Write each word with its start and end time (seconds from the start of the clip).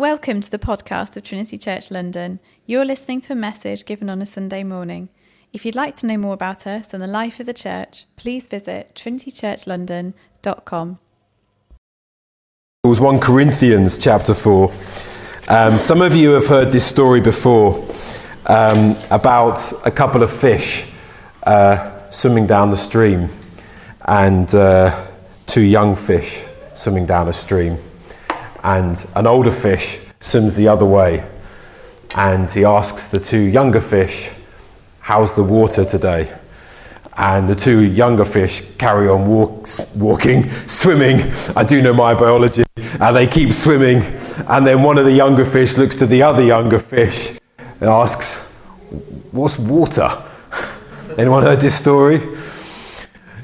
Welcome 0.00 0.40
to 0.40 0.50
the 0.50 0.58
podcast 0.58 1.18
of 1.18 1.24
Trinity 1.24 1.58
Church 1.58 1.90
London. 1.90 2.40
You're 2.64 2.86
listening 2.86 3.20
to 3.20 3.34
a 3.34 3.36
message 3.36 3.84
given 3.84 4.08
on 4.08 4.22
a 4.22 4.24
Sunday 4.24 4.64
morning. 4.64 5.10
If 5.52 5.66
you'd 5.66 5.74
like 5.74 5.94
to 5.96 6.06
know 6.06 6.16
more 6.16 6.32
about 6.32 6.66
us 6.66 6.94
and 6.94 7.02
the 7.02 7.06
life 7.06 7.38
of 7.38 7.44
the 7.44 7.52
church, 7.52 8.06
please 8.16 8.48
visit 8.48 8.94
trinitychurchlondon.com. 8.94 10.98
It 12.82 12.88
was 12.88 12.98
1 12.98 13.20
Corinthians 13.20 13.98
chapter 13.98 14.32
4. 14.32 14.72
Um, 15.48 15.78
some 15.78 16.00
of 16.00 16.16
you 16.16 16.30
have 16.30 16.46
heard 16.46 16.72
this 16.72 16.86
story 16.86 17.20
before 17.20 17.86
um, 18.46 18.96
about 19.10 19.70
a 19.84 19.90
couple 19.90 20.22
of 20.22 20.30
fish 20.30 20.86
uh, 21.42 22.08
swimming 22.08 22.46
down 22.46 22.70
the 22.70 22.76
stream 22.78 23.28
and 24.06 24.54
uh, 24.54 25.08
two 25.44 25.60
young 25.60 25.94
fish 25.94 26.42
swimming 26.74 27.04
down 27.04 27.28
a 27.28 27.34
stream. 27.34 27.76
And 28.62 29.04
an 29.14 29.26
older 29.26 29.52
fish 29.52 30.00
swims 30.20 30.54
the 30.54 30.68
other 30.68 30.84
way. 30.84 31.26
And 32.14 32.50
he 32.50 32.64
asks 32.64 33.08
the 33.08 33.20
two 33.20 33.40
younger 33.40 33.80
fish, 33.80 34.30
How's 35.00 35.34
the 35.34 35.42
water 35.42 35.84
today? 35.84 36.32
And 37.16 37.48
the 37.48 37.54
two 37.54 37.82
younger 37.82 38.24
fish 38.24 38.62
carry 38.78 39.08
on 39.08 39.26
walking, 39.98 40.50
swimming. 40.68 41.32
I 41.56 41.64
do 41.64 41.82
know 41.82 41.92
my 41.92 42.14
biology. 42.14 42.64
And 42.76 43.16
they 43.16 43.26
keep 43.26 43.52
swimming. 43.52 44.02
And 44.48 44.66
then 44.66 44.82
one 44.82 44.98
of 44.98 45.04
the 45.04 45.12
younger 45.12 45.44
fish 45.44 45.76
looks 45.76 45.96
to 45.96 46.06
the 46.06 46.22
other 46.22 46.42
younger 46.42 46.78
fish 46.78 47.38
and 47.58 47.84
asks, 47.84 48.52
What's 49.32 49.58
water? 49.58 50.10
Anyone 51.18 51.42
heard 51.42 51.60
this 51.60 51.78
story? 51.78 52.20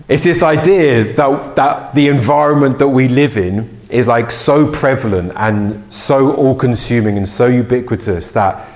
It's 0.09 0.23
this 0.24 0.43
idea 0.43 1.12
that, 1.15 1.57
that 1.57 1.95
the 1.95 2.09
environment 2.09 2.79
that 2.79 2.88
we 2.88 3.09
live 3.09 3.37
in 3.37 3.76
is 3.91 4.07
like 4.07 4.31
so 4.31 4.71
prevalent 4.71 5.33
and 5.37 5.93
so 5.93 6.35
all 6.35 6.55
consuming 6.55 7.17
and 7.17 7.29
so 7.29 7.47
ubiquitous 7.47 8.31
that 8.33 8.69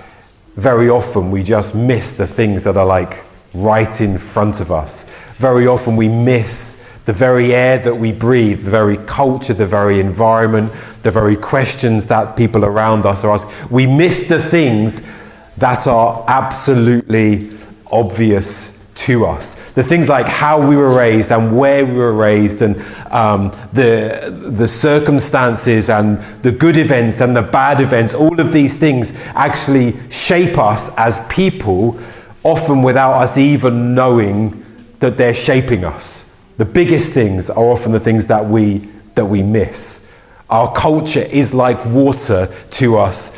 very 0.56 0.88
often 0.88 1.30
we 1.30 1.42
just 1.42 1.74
miss 1.74 2.16
the 2.16 2.26
things 2.26 2.64
that 2.64 2.76
are 2.76 2.86
like 2.86 3.24
right 3.54 4.00
in 4.00 4.18
front 4.18 4.60
of 4.60 4.70
us. 4.70 5.10
Very 5.38 5.66
often 5.66 5.96
we 5.96 6.08
miss 6.08 6.86
the 7.06 7.12
very 7.12 7.54
air 7.54 7.78
that 7.78 7.94
we 7.94 8.12
breathe, 8.12 8.62
the 8.62 8.70
very 8.70 8.96
culture, 8.98 9.54
the 9.54 9.66
very 9.66 9.98
environment, 10.00 10.72
the 11.02 11.10
very 11.10 11.34
questions 11.34 12.06
that 12.06 12.36
people 12.36 12.64
around 12.64 13.06
us 13.06 13.24
are 13.24 13.32
asking. 13.32 13.52
We 13.70 13.86
miss 13.86 14.28
the 14.28 14.40
things 14.40 15.10
that 15.56 15.86
are 15.86 16.24
absolutely 16.28 17.50
obvious 17.90 18.79
to 19.00 19.24
us. 19.24 19.54
The 19.72 19.82
things 19.82 20.08
like 20.08 20.26
how 20.26 20.66
we 20.66 20.76
were 20.76 20.94
raised 20.94 21.32
and 21.32 21.56
where 21.56 21.86
we 21.86 21.94
were 21.94 22.12
raised, 22.12 22.60
and 22.60 22.76
um, 23.10 23.50
the, 23.72 24.50
the 24.52 24.68
circumstances 24.68 25.88
and 25.88 26.18
the 26.42 26.52
good 26.52 26.76
events 26.76 27.20
and 27.20 27.34
the 27.34 27.42
bad 27.42 27.80
events, 27.80 28.12
all 28.12 28.38
of 28.40 28.52
these 28.52 28.76
things 28.76 29.18
actually 29.34 29.94
shape 30.10 30.58
us 30.58 30.94
as 30.96 31.24
people, 31.28 31.98
often 32.42 32.82
without 32.82 33.14
us 33.14 33.38
even 33.38 33.94
knowing 33.94 34.64
that 34.98 35.16
they're 35.16 35.34
shaping 35.34 35.84
us. 35.84 36.38
The 36.58 36.66
biggest 36.66 37.14
things 37.14 37.48
are 37.48 37.64
often 37.64 37.92
the 37.92 38.00
things 38.00 38.26
that 38.26 38.44
we, 38.44 38.78
that 39.14 39.24
we 39.24 39.42
miss. 39.42 40.12
Our 40.50 40.70
culture 40.74 41.20
is 41.20 41.54
like 41.54 41.82
water 41.86 42.54
to 42.72 42.98
us 42.98 43.34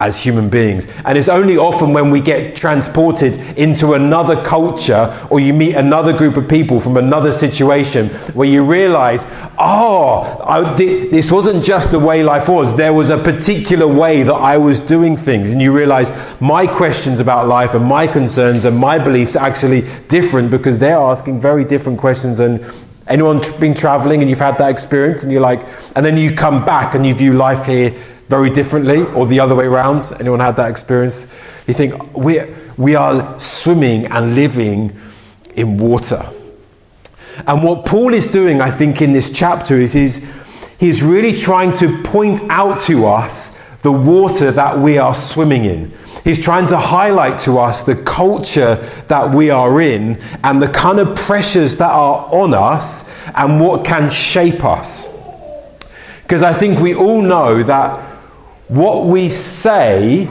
as 0.00 0.18
human 0.18 0.48
beings. 0.48 0.86
And 1.04 1.16
it's 1.16 1.28
only 1.28 1.58
often 1.58 1.92
when 1.92 2.10
we 2.10 2.22
get 2.22 2.56
transported 2.56 3.36
into 3.58 3.92
another 3.92 4.42
culture 4.42 5.14
or 5.30 5.40
you 5.40 5.52
meet 5.52 5.76
another 5.76 6.16
group 6.16 6.38
of 6.38 6.48
people 6.48 6.80
from 6.80 6.96
another 6.96 7.30
situation 7.30 8.08
where 8.32 8.48
you 8.48 8.64
realize, 8.64 9.26
oh, 9.58 10.42
I, 10.42 10.74
this 10.74 11.30
wasn't 11.30 11.62
just 11.62 11.90
the 11.90 11.98
way 11.98 12.22
life 12.22 12.48
was. 12.48 12.74
There 12.74 12.94
was 12.94 13.10
a 13.10 13.18
particular 13.18 13.86
way 13.86 14.22
that 14.22 14.34
I 14.34 14.56
was 14.56 14.80
doing 14.80 15.18
things. 15.18 15.50
And 15.50 15.60
you 15.60 15.76
realize 15.76 16.10
my 16.40 16.66
questions 16.66 17.20
about 17.20 17.46
life 17.46 17.74
and 17.74 17.84
my 17.84 18.06
concerns 18.06 18.64
and 18.64 18.76
my 18.76 18.98
beliefs 18.98 19.36
are 19.36 19.46
actually 19.46 19.82
different 20.08 20.50
because 20.50 20.78
they're 20.78 20.96
asking 20.96 21.40
very 21.40 21.64
different 21.64 21.98
questions 21.98 22.40
and 22.40 22.64
Anyone 23.06 23.40
been 23.58 23.74
traveling 23.74 24.20
and 24.20 24.30
you've 24.30 24.38
had 24.38 24.56
that 24.58 24.70
experience 24.70 25.24
and 25.24 25.32
you're 25.32 25.40
like, 25.40 25.66
and 25.96 26.06
then 26.06 26.16
you 26.16 26.32
come 26.32 26.64
back 26.64 26.94
and 26.94 27.04
you 27.04 27.12
view 27.12 27.32
life 27.32 27.66
here 27.66 27.92
very 28.30 28.48
differently 28.48 29.02
or 29.02 29.26
the 29.26 29.40
other 29.40 29.56
way 29.56 29.66
around. 29.66 30.12
Anyone 30.20 30.38
had 30.38 30.54
that 30.56 30.70
experience? 30.70 31.22
You 31.66 31.74
think 31.74 32.16
we, 32.16 32.40
we 32.76 32.94
are 32.94 33.36
swimming 33.40 34.06
and 34.06 34.36
living 34.36 34.96
in 35.56 35.76
water. 35.76 36.24
And 37.48 37.64
what 37.64 37.84
Paul 37.84 38.14
is 38.14 38.28
doing, 38.28 38.60
I 38.60 38.70
think, 38.70 39.02
in 39.02 39.12
this 39.12 39.30
chapter 39.30 39.80
is 39.80 39.92
he's, 39.94 40.32
he's 40.78 41.02
really 41.02 41.36
trying 41.36 41.72
to 41.78 42.02
point 42.04 42.40
out 42.48 42.80
to 42.82 43.06
us 43.06 43.58
the 43.82 43.90
water 43.90 44.52
that 44.52 44.78
we 44.78 44.96
are 44.96 45.14
swimming 45.14 45.64
in. 45.64 45.92
He's 46.22 46.38
trying 46.38 46.68
to 46.68 46.76
highlight 46.76 47.40
to 47.40 47.58
us 47.58 47.82
the 47.82 47.96
culture 47.96 48.76
that 49.08 49.34
we 49.34 49.50
are 49.50 49.80
in 49.80 50.22
and 50.44 50.62
the 50.62 50.68
kind 50.68 51.00
of 51.00 51.16
pressures 51.16 51.76
that 51.76 51.90
are 51.90 52.28
on 52.32 52.54
us 52.54 53.10
and 53.34 53.60
what 53.60 53.84
can 53.84 54.08
shape 54.08 54.64
us. 54.64 55.18
Because 56.22 56.44
I 56.44 56.52
think 56.52 56.78
we 56.78 56.94
all 56.94 57.22
know 57.22 57.64
that 57.64 58.09
what 58.70 59.04
we 59.04 59.28
say 59.28 60.28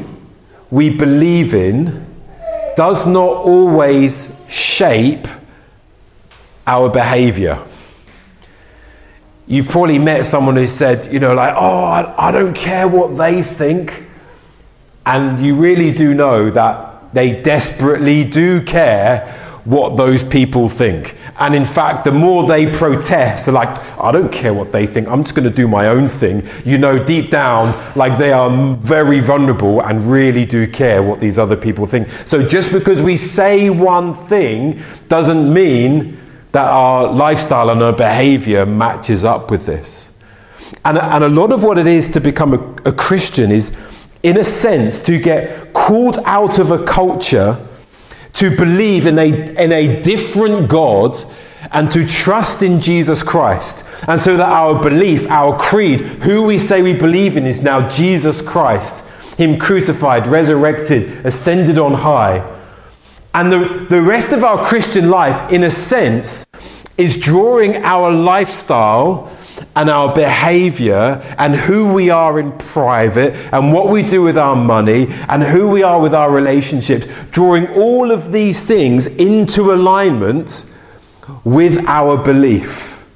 we 0.72 0.90
believe 0.90 1.54
in 1.54 2.06
does 2.78 3.06
not 3.06 3.34
always 3.34 4.46
shape 4.48 5.28
our 6.66 6.88
behavior. 6.88 7.62
You've 9.46 9.68
probably 9.68 10.00
met 10.00 10.26
someone 10.26 10.56
who 10.56 10.68
said, 10.68 11.12
you 11.12 11.20
know, 11.20 11.34
like, 11.34 11.54
oh, 11.58 11.84
I, 11.84 12.30
I, 12.30 12.32
don't 12.32 12.54
care 12.54 12.88
what 12.88 13.18
they 13.18 13.44
think. 13.44 14.06
And 15.06 15.46
you 15.46 15.56
really 15.56 15.92
do 15.92 16.14
know 16.14 16.50
that 16.52 17.14
they 17.14 17.42
desperately 17.42 18.24
do 18.24 18.64
care 18.64 19.36
what 19.66 19.98
those 19.98 20.24
people 20.24 20.70
think. 20.70 21.16
And 21.40 21.56
in 21.56 21.66
fact, 21.66 22.04
the 22.04 22.12
more 22.12 22.46
they 22.46 22.72
protest, 22.72 23.46
they're 23.46 23.54
like, 23.54 23.78
I 24.00 24.12
don't 24.12 24.32
care 24.32 24.54
what 24.54 24.72
they 24.72 24.86
think, 24.88 25.08
I'm 25.08 25.24
just 25.24 25.36
going 25.36 25.48
to 25.50 25.56
do 25.56 25.68
my 25.68 25.88
own 25.88 26.08
thing. 26.08 26.48
You 26.66 26.78
know, 26.78 27.04
deep 27.04 27.30
down, 27.30 27.96
like 27.96 28.18
they 28.18 28.32
are 28.32 28.76
very 28.78 29.20
vulnerable 29.20 29.82
and 29.82 30.10
really 30.12 30.46
do 30.46 30.68
care 30.68 31.02
what 31.02 31.20
these 31.20 31.38
other 31.38 31.56
people 31.56 31.86
think. 31.86 32.10
So 32.26 32.46
just 32.46 32.72
because 32.72 33.02
we 33.02 33.18
say 33.18 33.70
one 33.70 34.14
thing 34.14 34.82
doesn't 35.08 35.54
mean 35.54 36.18
that 36.52 36.66
our 36.66 37.12
lifestyle 37.12 37.70
and 37.70 37.82
our 37.82 37.94
behavior 37.94 38.66
matches 38.66 39.24
up 39.24 39.52
with 39.52 39.66
this. 39.66 40.18
And, 40.86 40.98
and 40.98 41.24
a 41.24 41.30
lot 41.30 41.52
of 41.52 41.64
what 41.64 41.78
it 41.78 41.88
is 41.88 42.10
to 42.10 42.22
become 42.22 42.54
a, 42.54 42.90
a 42.90 42.94
Christian 42.94 43.52
is, 43.52 43.78
in 44.24 44.38
a 44.38 44.44
sense, 44.44 45.00
to 45.02 45.20
get 45.20 45.74
called 45.74 46.18
out 46.26 46.60
of 46.60 46.72
a 46.72 46.84
culture 46.86 47.58
to 48.40 48.56
believe 48.56 49.06
in 49.06 49.20
a, 49.20 49.28
in 49.62 49.72
a 49.72 50.02
different 50.02 50.70
God 50.70 51.18
and 51.72 51.92
to 51.92 52.06
trust 52.08 52.64
in 52.64 52.80
Jesus 52.80 53.22
Christ. 53.22 53.86
And 54.08 54.20
so 54.20 54.38
that 54.38 54.48
our 54.48 54.82
belief, 54.82 55.28
our 55.30 55.60
creed, 55.60 56.00
who 56.00 56.44
we 56.44 56.58
say 56.58 56.82
we 56.82 56.94
believe 56.94 57.36
in 57.36 57.46
is 57.46 57.62
now 57.62 57.90
Jesus 57.90 58.42
Christ, 58.42 59.08
Him 59.38 59.60
crucified, 59.60 60.26
resurrected, 60.26 61.26
ascended 61.26 61.78
on 61.78 61.94
high. 61.94 62.58
And 63.34 63.52
the, 63.52 63.86
the 63.90 64.02
rest 64.02 64.32
of 64.32 64.44
our 64.44 64.66
Christian 64.66 65.10
life, 65.10 65.52
in 65.52 65.64
a 65.66 65.70
sense, 65.70 66.46
is 66.98 67.18
drawing 67.18 67.84
our 67.84 68.10
lifestyle 68.10 69.32
and 69.80 69.90
our 69.90 70.14
behavior 70.14 71.22
and 71.38 71.56
who 71.56 71.94
we 71.94 72.10
are 72.10 72.38
in 72.38 72.52
private 72.58 73.34
and 73.54 73.72
what 73.72 73.88
we 73.88 74.04
do 74.04 74.22
with 74.22 74.38
our 74.38 74.54
money 74.54 75.08
and 75.30 75.42
who 75.42 75.70
we 75.70 75.84
are 75.84 76.02
with 76.02 76.14
our 76.14 76.30
relationships, 76.30 77.08
drawing 77.32 77.66
all 77.70 78.12
of 78.12 78.34
these 78.34 78.62
things 78.62 79.08
into 79.08 79.72
alignment 79.72 80.70
with 81.46 81.78
our 81.88 82.22
belief. 82.22 83.08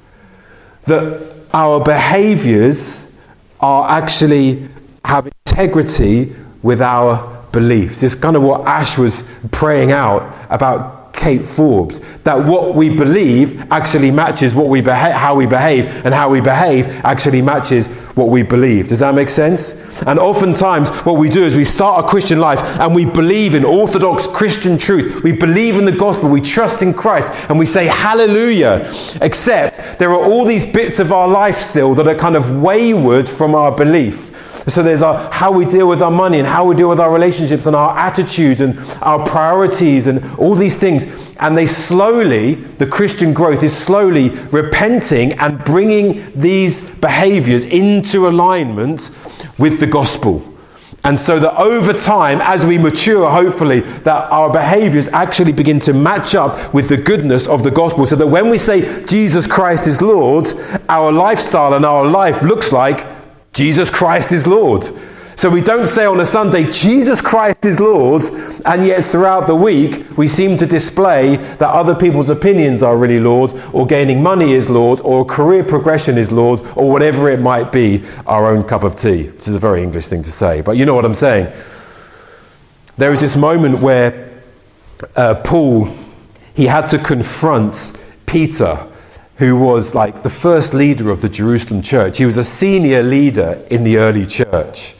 That 0.86 1.34
our 1.52 1.84
behaviors 1.84 3.14
are 3.60 3.86
actually 3.90 4.66
have 5.04 5.30
integrity 5.46 6.34
with 6.62 6.80
our 6.80 7.44
beliefs. 7.52 8.02
It's 8.02 8.14
kind 8.14 8.36
of 8.36 8.42
what 8.42 8.66
Ash 8.66 8.96
was 8.96 9.30
praying 9.52 9.92
out 9.92 10.34
about 10.48 11.03
Kate 11.14 11.44
Forbes. 11.44 12.00
That 12.24 12.44
what 12.44 12.74
we 12.74 12.94
believe 12.94 13.62
actually 13.70 14.10
matches 14.10 14.54
what 14.54 14.66
we 14.68 14.80
beha- 14.80 15.12
how 15.12 15.34
we 15.34 15.46
behave, 15.46 16.04
and 16.04 16.12
how 16.12 16.28
we 16.28 16.40
behave 16.40 16.86
actually 17.04 17.42
matches 17.42 17.86
what 18.14 18.28
we 18.28 18.42
believe. 18.42 18.88
Does 18.88 18.98
that 19.00 19.14
make 19.14 19.28
sense? 19.28 19.82
And 20.06 20.18
oftentimes, 20.18 20.90
what 21.04 21.16
we 21.18 21.28
do 21.28 21.42
is 21.42 21.56
we 21.56 21.64
start 21.64 22.04
a 22.04 22.08
Christian 22.08 22.38
life 22.40 22.78
and 22.80 22.94
we 22.94 23.04
believe 23.04 23.54
in 23.54 23.64
orthodox 23.64 24.26
Christian 24.26 24.76
truth. 24.76 25.22
We 25.22 25.32
believe 25.32 25.76
in 25.76 25.84
the 25.84 25.92
gospel. 25.92 26.28
We 26.28 26.40
trust 26.40 26.82
in 26.82 26.92
Christ 26.94 27.32
and 27.48 27.58
we 27.58 27.66
say 27.66 27.86
hallelujah. 27.86 28.90
Except 29.20 29.98
there 29.98 30.10
are 30.10 30.18
all 30.24 30.44
these 30.44 30.70
bits 30.70 30.98
of 30.98 31.12
our 31.12 31.28
life 31.28 31.56
still 31.58 31.94
that 31.94 32.06
are 32.08 32.14
kind 32.14 32.36
of 32.36 32.60
wayward 32.60 33.28
from 33.28 33.54
our 33.54 33.70
belief. 33.74 34.33
So 34.66 34.82
there's 34.82 35.02
our, 35.02 35.30
how 35.30 35.52
we 35.52 35.66
deal 35.66 35.86
with 35.86 36.00
our 36.00 36.10
money 36.10 36.38
and 36.38 36.48
how 36.48 36.64
we 36.64 36.74
deal 36.74 36.88
with 36.88 36.98
our 36.98 37.12
relationships 37.12 37.66
and 37.66 37.76
our 37.76 37.96
attitudes 37.98 38.60
and 38.62 38.78
our 39.02 39.24
priorities 39.24 40.06
and 40.06 40.24
all 40.36 40.54
these 40.54 40.74
things. 40.74 41.06
And 41.38 41.56
they 41.56 41.66
slowly, 41.66 42.54
the 42.54 42.86
Christian 42.86 43.34
growth 43.34 43.62
is 43.62 43.76
slowly 43.76 44.30
repenting 44.30 45.34
and 45.34 45.62
bringing 45.64 46.32
these 46.34 46.82
behaviors 46.82 47.64
into 47.66 48.26
alignment 48.26 49.10
with 49.58 49.80
the 49.80 49.86
gospel. 49.86 50.50
And 51.06 51.18
so 51.18 51.38
that 51.38 51.54
over 51.58 51.92
time, 51.92 52.40
as 52.40 52.64
we 52.64 52.78
mature, 52.78 53.30
hopefully, 53.30 53.80
that 53.80 54.30
our 54.32 54.50
behaviors 54.50 55.08
actually 55.08 55.52
begin 55.52 55.78
to 55.80 55.92
match 55.92 56.34
up 56.34 56.72
with 56.72 56.88
the 56.88 56.96
goodness 56.96 57.46
of 57.46 57.62
the 57.62 57.70
gospel. 57.70 58.06
So 58.06 58.16
that 58.16 58.26
when 58.26 58.48
we 58.48 58.56
say 58.56 59.04
Jesus 59.04 59.46
Christ 59.46 59.86
is 59.86 60.00
Lord, 60.00 60.46
our 60.88 61.12
lifestyle 61.12 61.74
and 61.74 61.84
our 61.84 62.06
life 62.06 62.40
looks 62.42 62.72
like 62.72 63.06
Jesus 63.54 63.88
Christ 63.88 64.32
is 64.32 64.46
Lord. 64.46 64.84
So 65.36 65.48
we 65.48 65.60
don't 65.60 65.86
say 65.86 66.06
on 66.06 66.20
a 66.20 66.26
Sunday, 66.26 66.70
Jesus 66.70 67.20
Christ 67.20 67.64
is 67.64 67.80
Lord, 67.80 68.22
and 68.64 68.86
yet 68.86 69.04
throughout 69.04 69.46
the 69.46 69.54
week 69.54 70.16
we 70.16 70.28
seem 70.28 70.56
to 70.58 70.66
display 70.66 71.36
that 71.36 71.68
other 71.68 71.94
people's 71.94 72.30
opinions 72.30 72.82
are 72.82 72.96
really 72.96 73.20
Lord, 73.20 73.52
or 73.72 73.86
gaining 73.86 74.22
money 74.22 74.52
is 74.52 74.68
Lord, 74.68 75.00
or 75.00 75.24
career 75.24 75.64
progression 75.64 76.18
is 76.18 76.30
Lord, 76.32 76.60
or 76.76 76.90
whatever 76.90 77.30
it 77.30 77.40
might 77.40 77.72
be, 77.72 78.04
our 78.26 78.46
own 78.46 78.64
cup 78.64 78.84
of 78.84 78.96
tea, 78.96 79.28
which 79.28 79.48
is 79.48 79.54
a 79.54 79.58
very 79.58 79.82
English 79.82 80.08
thing 80.08 80.22
to 80.22 80.32
say. 80.32 80.60
But 80.60 80.76
you 80.76 80.84
know 80.84 80.94
what 80.94 81.04
I'm 81.04 81.14
saying. 81.14 81.52
There 82.96 83.12
is 83.12 83.20
this 83.20 83.36
moment 83.36 83.80
where 83.80 84.30
uh, 85.16 85.34
Paul, 85.44 85.88
he 86.54 86.66
had 86.66 86.88
to 86.88 86.98
confront 86.98 87.98
Peter 88.26 88.78
who 89.36 89.56
was 89.56 89.94
like 89.94 90.22
the 90.22 90.30
first 90.30 90.74
leader 90.74 91.10
of 91.10 91.20
the 91.20 91.28
Jerusalem 91.28 91.82
church. 91.82 92.18
He 92.18 92.26
was 92.26 92.38
a 92.38 92.44
senior 92.44 93.02
leader 93.02 93.64
in 93.70 93.82
the 93.84 93.98
early 93.98 94.26
church. 94.26 94.94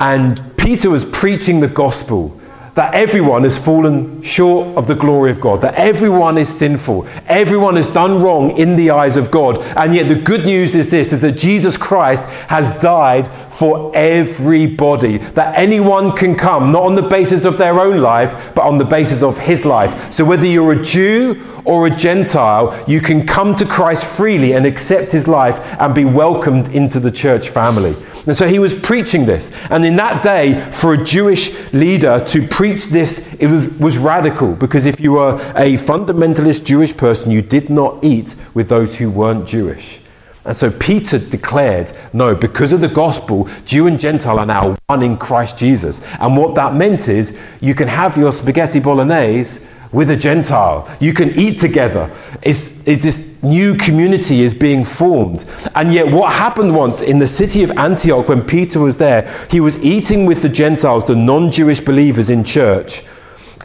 And 0.00 0.56
Peter 0.56 0.90
was 0.90 1.04
preaching 1.04 1.60
the 1.60 1.68
gospel 1.68 2.37
that 2.78 2.94
everyone 2.94 3.42
has 3.42 3.58
fallen 3.58 4.22
short 4.22 4.64
of 4.76 4.86
the 4.86 4.94
glory 4.94 5.32
of 5.32 5.40
God, 5.40 5.60
that 5.62 5.74
everyone 5.74 6.38
is 6.38 6.48
sinful, 6.48 7.08
everyone 7.26 7.74
has 7.74 7.88
done 7.88 8.22
wrong 8.22 8.56
in 8.56 8.76
the 8.76 8.90
eyes 8.90 9.16
of 9.16 9.32
God. 9.32 9.58
And 9.76 9.92
yet 9.92 10.08
the 10.08 10.14
good 10.14 10.46
news 10.46 10.76
is 10.76 10.88
this 10.88 11.12
is 11.12 11.20
that 11.22 11.32
Jesus 11.32 11.76
Christ 11.76 12.24
has 12.46 12.70
died 12.80 13.26
for 13.58 13.90
everybody, 13.96 15.16
that 15.18 15.58
anyone 15.58 16.12
can 16.12 16.36
come, 16.36 16.70
not 16.70 16.84
on 16.84 16.94
the 16.94 17.02
basis 17.02 17.44
of 17.44 17.58
their 17.58 17.80
own 17.80 18.00
life, 18.00 18.54
but 18.54 18.64
on 18.64 18.78
the 18.78 18.84
basis 18.84 19.24
of 19.24 19.36
his 19.36 19.66
life. 19.66 20.12
So 20.12 20.24
whether 20.24 20.46
you're 20.46 20.70
a 20.70 20.80
Jew 20.80 21.44
or 21.64 21.88
a 21.88 21.90
Gentile, 21.90 22.84
you 22.86 23.00
can 23.00 23.26
come 23.26 23.56
to 23.56 23.66
Christ 23.66 24.06
freely 24.06 24.52
and 24.52 24.64
accept 24.64 25.10
his 25.10 25.26
life 25.26 25.58
and 25.80 25.92
be 25.92 26.04
welcomed 26.04 26.68
into 26.68 27.00
the 27.00 27.10
church 27.10 27.48
family. 27.48 27.96
And 28.28 28.36
so 28.36 28.46
he 28.46 28.58
was 28.58 28.74
preaching 28.74 29.24
this. 29.24 29.56
And 29.70 29.86
in 29.86 29.96
that 29.96 30.22
day, 30.22 30.60
for 30.70 30.92
a 30.92 31.02
Jewish 31.02 31.72
leader 31.72 32.22
to 32.26 32.46
preach 32.46 32.84
this, 32.88 33.34
it 33.40 33.46
was, 33.46 33.68
was 33.78 33.96
radical 33.96 34.52
because 34.52 34.84
if 34.84 35.00
you 35.00 35.12
were 35.12 35.36
a 35.56 35.78
fundamentalist 35.78 36.64
Jewish 36.66 36.94
person, 36.94 37.30
you 37.30 37.40
did 37.40 37.70
not 37.70 38.04
eat 38.04 38.34
with 38.52 38.68
those 38.68 38.96
who 38.96 39.10
weren't 39.10 39.48
Jewish. 39.48 40.00
And 40.44 40.54
so 40.54 40.70
Peter 40.70 41.18
declared, 41.18 41.92
no, 42.12 42.34
because 42.34 42.74
of 42.74 42.82
the 42.82 42.88
gospel, 42.88 43.48
Jew 43.64 43.86
and 43.86 43.98
Gentile 43.98 44.38
are 44.38 44.46
now 44.46 44.76
one 44.86 45.02
in 45.02 45.16
Christ 45.16 45.56
Jesus. 45.56 46.02
And 46.20 46.36
what 46.36 46.54
that 46.56 46.74
meant 46.74 47.08
is 47.08 47.40
you 47.62 47.74
can 47.74 47.88
have 47.88 48.18
your 48.18 48.32
spaghetti 48.32 48.78
bolognese 48.78 49.66
with 49.90 50.10
a 50.10 50.16
Gentile. 50.16 50.94
You 51.00 51.14
can 51.14 51.30
eat 51.30 51.60
together. 51.60 52.10
It's, 52.42 52.86
it's, 52.86 53.02
this 53.02 53.27
new 53.42 53.74
community 53.74 54.40
is 54.42 54.54
being 54.54 54.84
formed. 54.84 55.44
And 55.74 55.92
yet, 55.92 56.12
what 56.12 56.32
happened 56.32 56.74
once 56.74 57.02
in 57.02 57.18
the 57.18 57.26
city 57.26 57.62
of 57.62 57.70
Antioch 57.72 58.28
when 58.28 58.42
Peter 58.42 58.80
was 58.80 58.96
there, 58.96 59.46
he 59.50 59.60
was 59.60 59.76
eating 59.82 60.26
with 60.26 60.42
the 60.42 60.48
Gentiles, 60.48 61.04
the 61.04 61.16
non 61.16 61.50
Jewish 61.50 61.80
believers 61.80 62.30
in 62.30 62.44
church. 62.44 63.02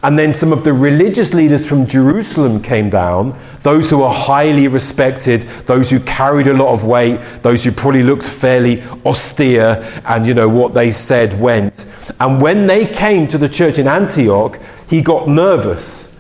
And 0.04 0.20
then 0.20 0.34
some 0.34 0.52
of 0.52 0.66
the 0.66 0.74
religious 0.74 1.34
leaders 1.34 1.66
from 1.66 1.88
Jerusalem 1.88 2.62
came 2.62 2.90
down, 2.90 3.40
those 3.62 3.90
who 3.90 4.00
were 4.00 4.10
highly 4.10 4.68
respected, 4.68 5.44
those 5.66 5.90
who 5.90 6.02
carried 6.02 6.48
a 6.48 6.54
lot 6.54 6.74
of 6.74 6.84
weight, 6.84 7.22
those 7.42 7.64
who 7.64 7.72
probably 7.72 8.04
looked 8.04 8.26
fairly 8.26 8.84
austere, 9.06 10.02
and 10.06 10.28
you 10.28 10.34
know 10.34 10.50
what 10.50 10.74
they 10.74 10.92
said 10.92 11.40
went. 11.40 11.90
And 12.20 12.42
when 12.42 12.68
they 12.68 12.86
came 12.86 13.30
to 13.30 13.38
the 13.38 13.48
church 13.48 13.78
in 13.78 13.88
Antioch, 13.88 14.60
he 14.90 15.02
got 15.02 15.30
nervous 15.30 16.14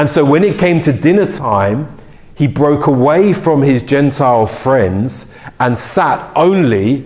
and 0.00 0.08
so 0.08 0.24
when 0.24 0.44
it 0.44 0.58
came 0.58 0.80
to 0.80 0.94
dinner 0.94 1.30
time, 1.30 1.94
he 2.40 2.46
broke 2.46 2.86
away 2.86 3.34
from 3.34 3.60
his 3.60 3.82
Gentile 3.82 4.46
friends 4.46 5.34
and 5.58 5.76
sat 5.76 6.32
only 6.34 7.04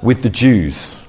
with 0.00 0.22
the 0.22 0.30
Jews. 0.30 1.04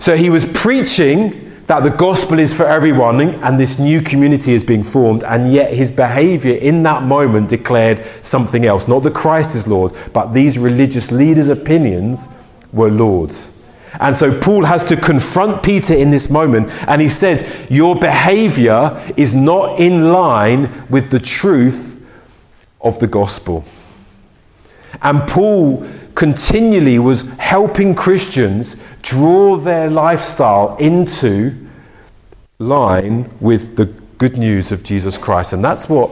So 0.00 0.16
he 0.16 0.30
was 0.30 0.44
preaching 0.44 1.62
that 1.68 1.84
the 1.84 1.90
gospel 1.90 2.40
is 2.40 2.52
for 2.52 2.66
everyone 2.66 3.20
and 3.20 3.60
this 3.60 3.78
new 3.78 4.02
community 4.02 4.52
is 4.52 4.64
being 4.64 4.82
formed, 4.82 5.22
and 5.22 5.52
yet 5.52 5.72
his 5.72 5.92
behavior 5.92 6.56
in 6.56 6.82
that 6.82 7.04
moment 7.04 7.50
declared 7.50 8.04
something 8.22 8.66
else. 8.66 8.88
Not 8.88 9.04
that 9.04 9.14
Christ 9.14 9.54
is 9.54 9.68
Lord, 9.68 9.92
but 10.12 10.34
these 10.34 10.58
religious 10.58 11.12
leaders' 11.12 11.48
opinions 11.48 12.26
were 12.72 12.90
Lord's. 12.90 13.52
And 14.00 14.16
so 14.16 14.36
Paul 14.40 14.64
has 14.64 14.82
to 14.86 14.96
confront 14.96 15.62
Peter 15.62 15.94
in 15.94 16.10
this 16.10 16.30
moment, 16.30 16.68
and 16.88 17.00
he 17.00 17.08
says, 17.08 17.48
Your 17.70 17.94
behavior 17.94 19.00
is 19.16 19.34
not 19.34 19.78
in 19.78 20.10
line 20.10 20.88
with 20.90 21.12
the 21.12 21.20
truth 21.20 21.95
of 22.86 22.98
the 22.98 23.06
gospel. 23.06 23.64
And 25.02 25.26
Paul 25.28 25.86
continually 26.14 26.98
was 26.98 27.28
helping 27.38 27.94
Christians 27.94 28.82
draw 29.02 29.56
their 29.56 29.90
lifestyle 29.90 30.76
into 30.78 31.54
line 32.58 33.30
with 33.40 33.76
the 33.76 33.86
good 34.18 34.38
news 34.38 34.72
of 34.72 34.82
Jesus 34.82 35.18
Christ. 35.18 35.52
And 35.52 35.62
that's 35.62 35.88
what 35.88 36.10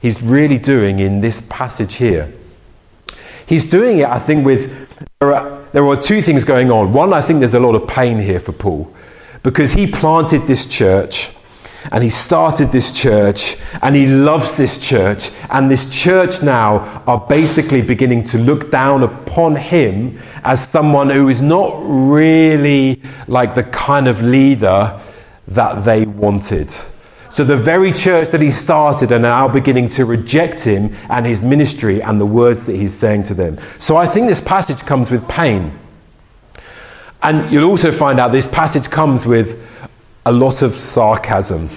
he's 0.00 0.22
really 0.22 0.58
doing 0.58 1.00
in 1.00 1.20
this 1.20 1.40
passage 1.48 1.96
here. 1.96 2.32
He's 3.46 3.64
doing 3.64 3.98
it, 3.98 4.06
I 4.06 4.18
think, 4.18 4.46
with 4.46 4.88
there 5.18 5.34
are, 5.34 5.58
there 5.72 5.86
are 5.86 5.96
two 6.00 6.22
things 6.22 6.44
going 6.44 6.70
on. 6.70 6.92
One, 6.92 7.12
I 7.12 7.20
think 7.20 7.40
there's 7.40 7.54
a 7.54 7.60
lot 7.60 7.74
of 7.74 7.88
pain 7.88 8.18
here 8.18 8.40
for 8.40 8.52
Paul 8.52 8.92
because 9.42 9.72
he 9.72 9.86
planted 9.86 10.46
this 10.46 10.66
church 10.66 11.30
and 11.90 12.04
he 12.04 12.10
started 12.10 12.70
this 12.70 12.92
church 12.92 13.56
and 13.82 13.96
he 13.96 14.06
loves 14.06 14.56
this 14.56 14.78
church 14.78 15.30
and 15.50 15.70
this 15.70 15.88
church 15.90 16.42
now 16.42 17.02
are 17.06 17.20
basically 17.26 17.82
beginning 17.82 18.22
to 18.22 18.38
look 18.38 18.70
down 18.70 19.02
upon 19.02 19.56
him 19.56 20.18
as 20.44 20.66
someone 20.66 21.10
who 21.10 21.28
is 21.28 21.40
not 21.40 21.74
really 21.82 23.02
like 23.26 23.54
the 23.54 23.64
kind 23.64 24.06
of 24.06 24.22
leader 24.22 25.00
that 25.48 25.84
they 25.84 26.06
wanted 26.06 26.72
so 27.32 27.44
the 27.44 27.56
very 27.56 27.92
church 27.92 28.28
that 28.28 28.42
he 28.42 28.50
started 28.50 29.10
are 29.10 29.18
now 29.18 29.48
beginning 29.48 29.88
to 29.90 30.04
reject 30.04 30.62
him 30.62 30.94
and 31.08 31.24
his 31.24 31.40
ministry 31.40 32.02
and 32.02 32.20
the 32.20 32.26
words 32.26 32.64
that 32.64 32.76
he's 32.76 32.92
saying 32.92 33.22
to 33.24 33.34
them. 33.34 33.58
So 33.78 33.96
I 33.96 34.06
think 34.06 34.28
this 34.28 34.42
passage 34.42 34.82
comes 34.82 35.10
with 35.10 35.26
pain. 35.28 35.72
And 37.22 37.50
you'll 37.50 37.70
also 37.70 37.90
find 37.90 38.20
out 38.20 38.32
this 38.32 38.46
passage 38.46 38.90
comes 38.90 39.24
with 39.24 39.66
a 40.24 40.32
lot 40.32 40.62
of 40.62 40.74
sarcasm. 40.74 41.68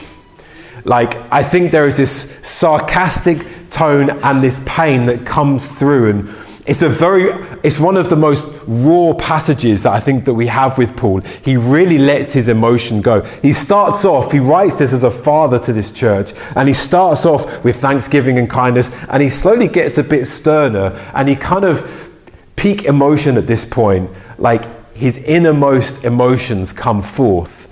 Like, 0.83 1.15
I 1.31 1.41
think 1.41 1.71
there 1.71 1.87
is 1.87 1.97
this 1.97 2.39
sarcastic 2.47 3.45
tone 3.71 4.09
and 4.09 4.43
this 4.43 4.61
pain 4.65 5.07
that 5.07 5.25
comes 5.25 5.67
through. 5.67 6.09
And 6.11 6.35
it's 6.67 6.83
a 6.83 6.89
very, 6.89 7.31
it's 7.63 7.79
one 7.79 7.97
of 7.97 8.09
the 8.09 8.15
most 8.15 8.45
raw 8.67 9.13
passages 9.13 9.83
that 9.83 9.93
I 9.93 9.99
think 9.99 10.25
that 10.25 10.33
we 10.33 10.47
have 10.47 10.77
with 10.77 10.95
Paul. 10.95 11.21
He 11.21 11.57
really 11.57 11.97
lets 11.97 12.33
his 12.33 12.47
emotion 12.47 13.01
go. 13.01 13.21
He 13.21 13.51
starts 13.51 14.05
off, 14.05 14.31
he 14.31 14.39
writes 14.39 14.77
this 14.77 14.93
as 14.93 15.03
a 15.03 15.11
father 15.11 15.57
to 15.59 15.73
this 15.73 15.91
church, 15.91 16.33
and 16.55 16.67
he 16.67 16.73
starts 16.73 17.25
off 17.25 17.63
with 17.63 17.77
thanksgiving 17.77 18.37
and 18.37 18.49
kindness, 18.49 18.91
and 19.09 19.21
he 19.21 19.29
slowly 19.29 19.67
gets 19.67 19.97
a 19.97 20.03
bit 20.03 20.25
sterner, 20.25 20.91
and 21.13 21.27
he 21.27 21.35
kind 21.35 21.65
of 21.65 22.11
peak 22.55 22.85
emotion 22.85 23.37
at 23.37 23.47
this 23.47 23.65
point, 23.65 24.09
like 24.37 24.63
his 24.95 25.17
innermost 25.17 26.03
emotions 26.03 26.73
come 26.73 27.01
forth. 27.01 27.64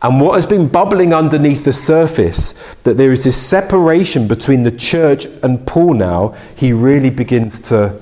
And 0.00 0.20
what 0.20 0.34
has 0.36 0.46
been 0.46 0.68
bubbling 0.68 1.12
underneath 1.12 1.64
the 1.64 1.72
surface, 1.72 2.52
that 2.84 2.96
there 2.96 3.10
is 3.10 3.24
this 3.24 3.36
separation 3.36 4.28
between 4.28 4.62
the 4.62 4.70
church 4.70 5.26
and 5.42 5.66
Paul 5.66 5.94
now, 5.94 6.36
he 6.56 6.72
really 6.72 7.10
begins 7.10 7.58
to 7.68 7.98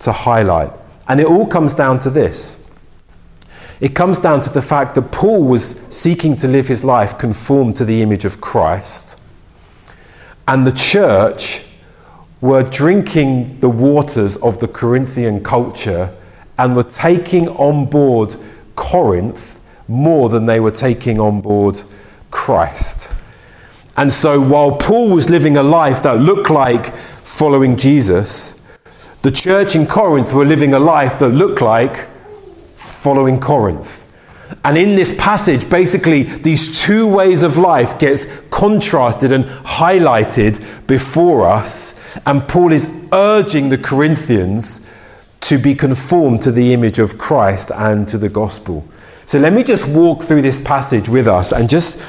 to 0.00 0.12
highlight. 0.12 0.72
And 1.08 1.20
it 1.20 1.26
all 1.26 1.46
comes 1.46 1.74
down 1.74 1.98
to 2.00 2.10
this 2.10 2.68
it 3.80 3.94
comes 3.94 4.18
down 4.18 4.40
to 4.40 4.50
the 4.50 4.62
fact 4.62 4.96
that 4.96 5.12
Paul 5.12 5.44
was 5.44 5.80
seeking 5.88 6.34
to 6.36 6.48
live 6.48 6.66
his 6.66 6.82
life 6.82 7.16
conformed 7.16 7.76
to 7.76 7.84
the 7.84 8.02
image 8.02 8.24
of 8.24 8.40
Christ, 8.40 9.18
and 10.48 10.66
the 10.66 10.72
church 10.72 11.64
were 12.40 12.62
drinking 12.62 13.60
the 13.60 13.68
waters 13.68 14.36
of 14.36 14.58
the 14.58 14.68
Corinthian 14.68 15.42
culture 15.42 16.12
and 16.56 16.74
were 16.74 16.84
taking 16.84 17.48
on 17.50 17.86
board 17.86 18.34
Corinth 18.74 19.57
more 19.88 20.28
than 20.28 20.46
they 20.46 20.60
were 20.60 20.70
taking 20.70 21.18
on 21.18 21.40
board 21.40 21.80
Christ. 22.30 23.10
And 23.96 24.12
so 24.12 24.40
while 24.40 24.76
Paul 24.76 25.08
was 25.08 25.28
living 25.28 25.56
a 25.56 25.62
life 25.62 26.02
that 26.04 26.20
looked 26.20 26.50
like 26.50 26.94
following 26.94 27.74
Jesus, 27.74 28.62
the 29.22 29.30
church 29.30 29.74
in 29.74 29.86
Corinth 29.86 30.32
were 30.32 30.44
living 30.44 30.74
a 30.74 30.78
life 30.78 31.18
that 31.18 31.30
looked 31.30 31.60
like 31.60 32.06
following 32.76 33.40
Corinth. 33.40 34.04
And 34.64 34.78
in 34.78 34.96
this 34.96 35.14
passage, 35.18 35.68
basically, 35.68 36.22
these 36.22 36.80
two 36.82 37.06
ways 37.06 37.42
of 37.42 37.58
life 37.58 37.98
gets 37.98 38.26
contrasted 38.50 39.32
and 39.32 39.44
highlighted 39.44 40.86
before 40.86 41.46
us. 41.46 42.00
And 42.26 42.46
Paul 42.48 42.72
is 42.72 42.88
urging 43.12 43.68
the 43.68 43.78
Corinthians 43.78 44.90
to 45.42 45.58
be 45.58 45.74
conformed 45.74 46.42
to 46.42 46.52
the 46.52 46.72
image 46.72 46.98
of 46.98 47.18
Christ 47.18 47.70
and 47.74 48.06
to 48.08 48.18
the 48.18 48.28
gospel. 48.28 48.84
So 49.28 49.38
let 49.38 49.52
me 49.52 49.62
just 49.62 49.86
walk 49.86 50.22
through 50.22 50.40
this 50.40 50.58
passage 50.58 51.06
with 51.06 51.28
us 51.28 51.52
and 51.52 51.68
just 51.68 52.02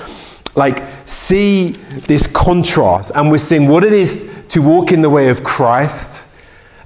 like 0.55 0.85
see 1.03 1.71
this 1.71 2.25
contrast. 2.25 3.11
And 3.13 3.29
we're 3.29 3.39
seeing 3.39 3.67
what 3.67 3.83
it 3.83 3.91
is 3.91 4.33
to 4.47 4.61
walk 4.61 4.93
in 4.93 5.01
the 5.01 5.09
way 5.09 5.27
of 5.27 5.43
Christ 5.43 6.25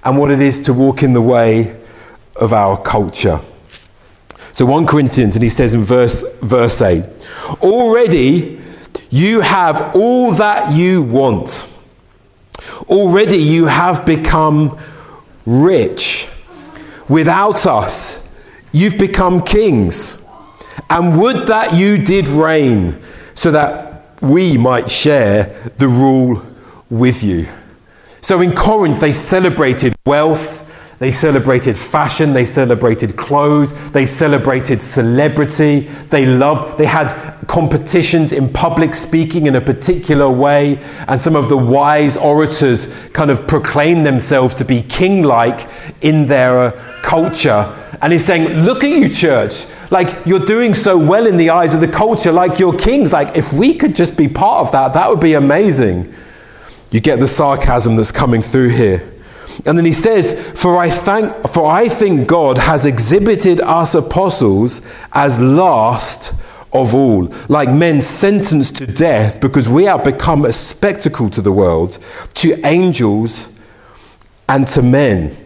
and 0.04 0.18
what 0.18 0.32
it 0.32 0.42
is 0.42 0.60
to 0.62 0.74
walk 0.74 1.04
in 1.04 1.14
the 1.14 1.22
way 1.22 1.80
of 2.36 2.52
our 2.52 2.82
culture. 2.82 3.42
So 4.54 4.66
1 4.66 4.88
Corinthians, 4.88 5.36
and 5.36 5.44
he 5.44 5.50
says 5.50 5.76
in 5.76 5.84
verse, 5.84 6.24
verse 6.40 6.82
8, 6.82 7.06
already 7.62 8.60
you 9.12 9.42
have 9.42 9.96
all 9.96 10.32
that 10.32 10.76
you 10.76 11.04
want. 11.04 11.72
Already 12.90 13.38
you 13.38 13.68
have 13.68 14.04
become 14.04 14.80
rich. 15.46 16.28
Without 17.08 17.68
us, 17.68 18.36
you've 18.72 18.98
become 18.98 19.44
kings. 19.44 20.23
And 20.90 21.20
would 21.22 21.48
that 21.48 21.74
you 21.74 21.98
did 21.98 22.28
reign 22.28 23.00
so 23.36 23.52
that 23.52 24.04
we 24.22 24.58
might 24.58 24.90
share 24.90 25.72
the 25.78 25.88
rule 25.88 26.44
with 26.90 27.24
you. 27.24 27.48
So 28.22 28.40
in 28.42 28.54
Corinth, 28.54 29.02
they 29.02 29.12
celebrated 29.12 29.94
wealth, 30.06 30.62
they 31.00 31.12
celebrated 31.12 31.78
fashion, 31.78 32.32
they 32.32 32.46
celebrated 32.46 33.18
clothes, 33.18 33.74
they 33.92 34.06
celebrated 34.06 34.82
celebrity, 34.82 35.82
they 36.10 36.26
loved, 36.26 36.78
they 36.78 36.86
had 36.86 37.34
competitions 37.48 38.32
in 38.32 38.48
public 38.48 38.96
speaking 38.96 39.48
in 39.48 39.58
a 39.58 39.62
particular 39.62 40.30
way, 40.30 40.82
and 41.10 41.20
some 41.20 41.36
of 41.36 41.50
the 41.50 41.58
wise 41.58 42.16
orators 42.16 42.88
kind 43.10 43.30
of 43.30 43.46
proclaimed 43.48 44.06
themselves 44.06 44.56
to 44.56 44.64
be 44.64 44.82
king 44.84 45.24
like 45.24 45.68
in 46.02 46.26
their 46.26 46.58
uh, 46.60 47.02
culture. 47.02 47.83
And 48.04 48.12
he's 48.12 48.26
saying, 48.26 48.66
Look 48.66 48.84
at 48.84 48.90
you, 48.90 49.08
church. 49.08 49.66
Like, 49.90 50.26
you're 50.26 50.46
doing 50.46 50.74
so 50.74 50.98
well 50.98 51.26
in 51.26 51.38
the 51.38 51.52
eyes 51.52 51.74
of 51.74 51.80
the 51.80 51.88
culture, 51.88 52.34
like 52.34 52.60
you're 52.60 52.78
kings. 52.78 53.14
Like, 53.14 53.38
if 53.38 53.54
we 53.54 53.76
could 53.76 53.96
just 53.96 54.18
be 54.18 54.28
part 54.28 54.66
of 54.66 54.74
that, 54.74 54.94
that 54.94 55.10
would 55.10 55.22
be 55.22 55.36
amazing. 55.36 56.14
You 56.92 57.00
get 57.00 57.22
the 57.22 57.30
sarcasm 57.30 57.96
that's 57.96 58.12
coming 58.12 58.42
through 58.42 58.70
here. 58.70 59.10
And 59.66 59.78
then 59.78 59.86
he 59.86 59.94
says, 59.94 60.34
for 60.54 60.76
I, 60.78 60.90
thank, 60.90 61.48
for 61.48 61.66
I 61.66 61.88
think 61.88 62.28
God 62.28 62.58
has 62.58 62.86
exhibited 62.86 63.62
us 63.62 63.96
apostles 63.96 64.82
as 65.14 65.40
last 65.40 66.34
of 66.74 66.94
all, 66.94 67.34
like 67.48 67.70
men 67.70 68.02
sentenced 68.02 68.76
to 68.78 68.88
death, 68.88 69.40
because 69.40 69.70
we 69.70 69.86
have 69.86 70.04
become 70.04 70.44
a 70.44 70.52
spectacle 70.52 71.30
to 71.30 71.42
the 71.42 71.54
world, 71.54 72.00
to 72.34 72.60
angels, 72.66 73.58
and 74.50 74.68
to 74.68 74.82
men. 74.82 75.38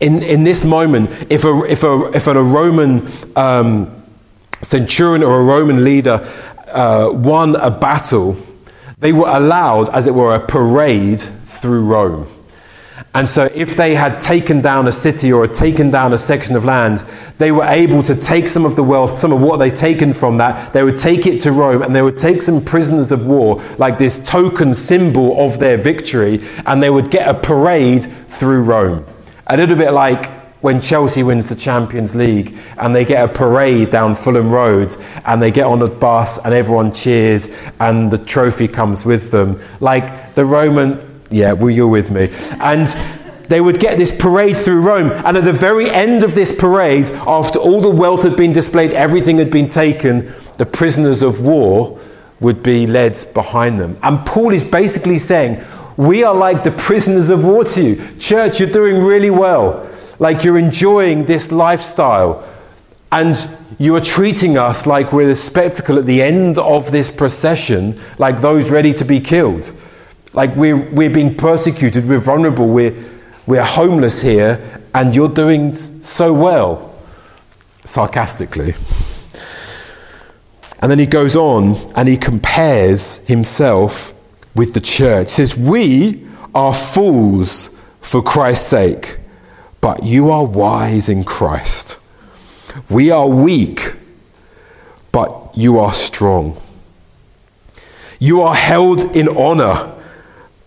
In, 0.00 0.22
in 0.22 0.44
this 0.44 0.64
moment, 0.64 1.10
if 1.30 1.44
a, 1.44 1.62
if 1.64 1.82
a, 1.82 2.10
if 2.14 2.26
a 2.28 2.42
Roman 2.42 3.08
um, 3.34 3.94
centurion 4.62 5.22
or 5.22 5.40
a 5.40 5.44
Roman 5.44 5.82
leader 5.82 6.24
uh, 6.68 7.10
won 7.12 7.56
a 7.56 7.70
battle, 7.70 8.36
they 8.98 9.12
were 9.12 9.28
allowed, 9.28 9.88
as 9.90 10.06
it 10.06 10.14
were, 10.14 10.34
a 10.34 10.40
parade 10.40 11.20
through 11.20 11.84
Rome. 11.84 12.28
And 13.14 13.28
so, 13.28 13.44
if 13.54 13.74
they 13.74 13.94
had 13.94 14.20
taken 14.20 14.60
down 14.60 14.86
a 14.86 14.92
city 14.92 15.32
or 15.32 15.46
taken 15.48 15.90
down 15.90 16.12
a 16.12 16.18
section 16.18 16.54
of 16.56 16.64
land, 16.64 17.04
they 17.38 17.50
were 17.50 17.64
able 17.64 18.02
to 18.02 18.14
take 18.14 18.48
some 18.48 18.64
of 18.64 18.76
the 18.76 18.82
wealth, 18.82 19.18
some 19.18 19.32
of 19.32 19.40
what 19.40 19.56
they'd 19.56 19.74
taken 19.74 20.12
from 20.12 20.36
that, 20.38 20.72
they 20.72 20.84
would 20.84 20.98
take 20.98 21.26
it 21.26 21.40
to 21.42 21.52
Rome 21.52 21.82
and 21.82 21.94
they 21.94 22.02
would 22.02 22.16
take 22.16 22.42
some 22.42 22.62
prisoners 22.64 23.10
of 23.10 23.26
war, 23.26 23.62
like 23.78 23.98
this 23.98 24.18
token 24.24 24.74
symbol 24.74 25.40
of 25.40 25.58
their 25.58 25.76
victory, 25.76 26.46
and 26.66 26.82
they 26.82 26.90
would 26.90 27.10
get 27.10 27.28
a 27.28 27.34
parade 27.34 28.04
through 28.04 28.62
Rome. 28.62 29.04
A 29.48 29.56
little 29.56 29.76
bit 29.76 29.92
like 29.92 30.30
when 30.60 30.80
Chelsea 30.80 31.22
wins 31.22 31.48
the 31.48 31.54
Champions 31.54 32.14
League 32.14 32.58
and 32.78 32.94
they 32.94 33.04
get 33.04 33.24
a 33.24 33.32
parade 33.32 33.90
down 33.90 34.14
Fulham 34.14 34.50
Road 34.50 34.94
and 35.24 35.40
they 35.40 35.50
get 35.50 35.64
on 35.64 35.82
a 35.82 35.86
bus 35.86 36.44
and 36.44 36.52
everyone 36.52 36.92
cheers 36.92 37.56
and 37.80 38.10
the 38.10 38.18
trophy 38.18 38.66
comes 38.68 39.04
with 39.04 39.30
them. 39.30 39.60
Like 39.80 40.34
the 40.34 40.44
Roman 40.44 41.08
yeah, 41.30 41.52
well, 41.52 41.70
you're 41.70 41.88
with 41.88 42.10
me. 42.10 42.30
And 42.60 42.86
they 43.48 43.60
would 43.60 43.80
get 43.80 43.98
this 43.98 44.14
parade 44.14 44.56
through 44.56 44.80
Rome. 44.80 45.10
And 45.10 45.36
at 45.36 45.44
the 45.44 45.52
very 45.52 45.90
end 45.90 46.22
of 46.22 46.34
this 46.34 46.52
parade, 46.52 47.10
after 47.10 47.58
all 47.58 47.80
the 47.80 47.90
wealth 47.90 48.22
had 48.22 48.36
been 48.36 48.52
displayed, 48.52 48.92
everything 48.92 49.38
had 49.38 49.50
been 49.50 49.68
taken, 49.68 50.32
the 50.56 50.66
prisoners 50.66 51.22
of 51.22 51.40
war 51.40 51.98
would 52.40 52.62
be 52.62 52.86
led 52.86 53.18
behind 53.34 53.80
them. 53.80 53.98
And 54.02 54.24
Paul 54.24 54.52
is 54.52 54.62
basically 54.62 55.18
saying, 55.18 55.62
We 55.98 56.22
are 56.22 56.32
like 56.34 56.62
the 56.62 56.70
prisoners 56.70 57.28
of 57.28 57.44
war 57.44 57.64
to 57.64 57.82
you. 57.82 58.18
Church, 58.20 58.60
you're 58.60 58.70
doing 58.70 59.02
really 59.02 59.30
well. 59.30 59.84
Like 60.20 60.44
you're 60.44 60.56
enjoying 60.56 61.24
this 61.24 61.50
lifestyle. 61.50 62.48
And 63.10 63.36
you 63.80 63.96
are 63.96 64.00
treating 64.00 64.56
us 64.56 64.86
like 64.86 65.12
we're 65.12 65.26
the 65.26 65.34
spectacle 65.34 65.98
at 65.98 66.06
the 66.06 66.22
end 66.22 66.56
of 66.56 66.92
this 66.92 67.10
procession, 67.10 68.00
like 68.16 68.40
those 68.40 68.70
ready 68.70 68.94
to 68.94 69.04
be 69.04 69.18
killed. 69.18 69.72
Like 70.34 70.54
we're, 70.54 70.88
we're 70.92 71.10
being 71.10 71.34
persecuted, 71.34 72.08
we're 72.08 72.18
vulnerable, 72.18 72.68
we're, 72.68 72.94
we're 73.48 73.64
homeless 73.64 74.22
here, 74.22 74.80
and 74.94 75.16
you're 75.16 75.28
doing 75.28 75.74
so 75.74 76.32
well. 76.32 76.94
Sarcastically. 77.84 78.74
And 80.80 80.92
then 80.92 81.00
he 81.00 81.06
goes 81.06 81.34
on 81.34 81.74
and 81.96 82.08
he 82.08 82.16
compares 82.16 83.26
himself 83.26 84.14
with 84.54 84.74
the 84.74 84.80
church. 84.80 85.30
He 85.30 85.34
says, 85.34 85.56
We 85.56 86.26
are 86.54 86.74
fools 86.74 87.80
for 88.00 88.22
Christ's 88.22 88.66
sake, 88.66 89.18
but 89.80 90.02
you 90.02 90.30
are 90.30 90.44
wise 90.44 91.08
in 91.08 91.24
Christ. 91.24 91.98
We 92.88 93.10
are 93.10 93.26
weak, 93.26 93.94
but 95.12 95.56
you 95.56 95.78
are 95.78 95.94
strong. 95.94 96.60
You 98.18 98.42
are 98.42 98.54
held 98.54 99.16
in 99.16 99.28
honor 99.28 99.94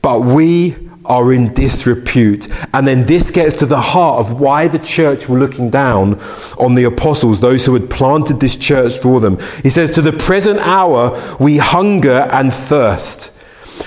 but 0.01 0.21
we 0.21 0.75
are 1.05 1.33
in 1.33 1.53
disrepute. 1.53 2.47
And 2.73 2.87
then 2.87 3.05
this 3.05 3.31
gets 3.31 3.55
to 3.57 3.65
the 3.65 3.81
heart 3.81 4.19
of 4.19 4.39
why 4.39 4.67
the 4.67 4.79
church 4.79 5.27
were 5.27 5.37
looking 5.37 5.69
down 5.69 6.19
on 6.57 6.75
the 6.75 6.83
apostles, 6.83 7.39
those 7.39 7.65
who 7.65 7.73
had 7.73 7.89
planted 7.89 8.39
this 8.39 8.55
church 8.55 8.99
for 8.99 9.19
them. 9.19 9.37
He 9.63 9.69
says, 9.69 9.91
To 9.91 10.01
the 10.01 10.13
present 10.13 10.59
hour, 10.59 11.37
we 11.39 11.57
hunger 11.57 12.27
and 12.31 12.53
thirst. 12.53 13.31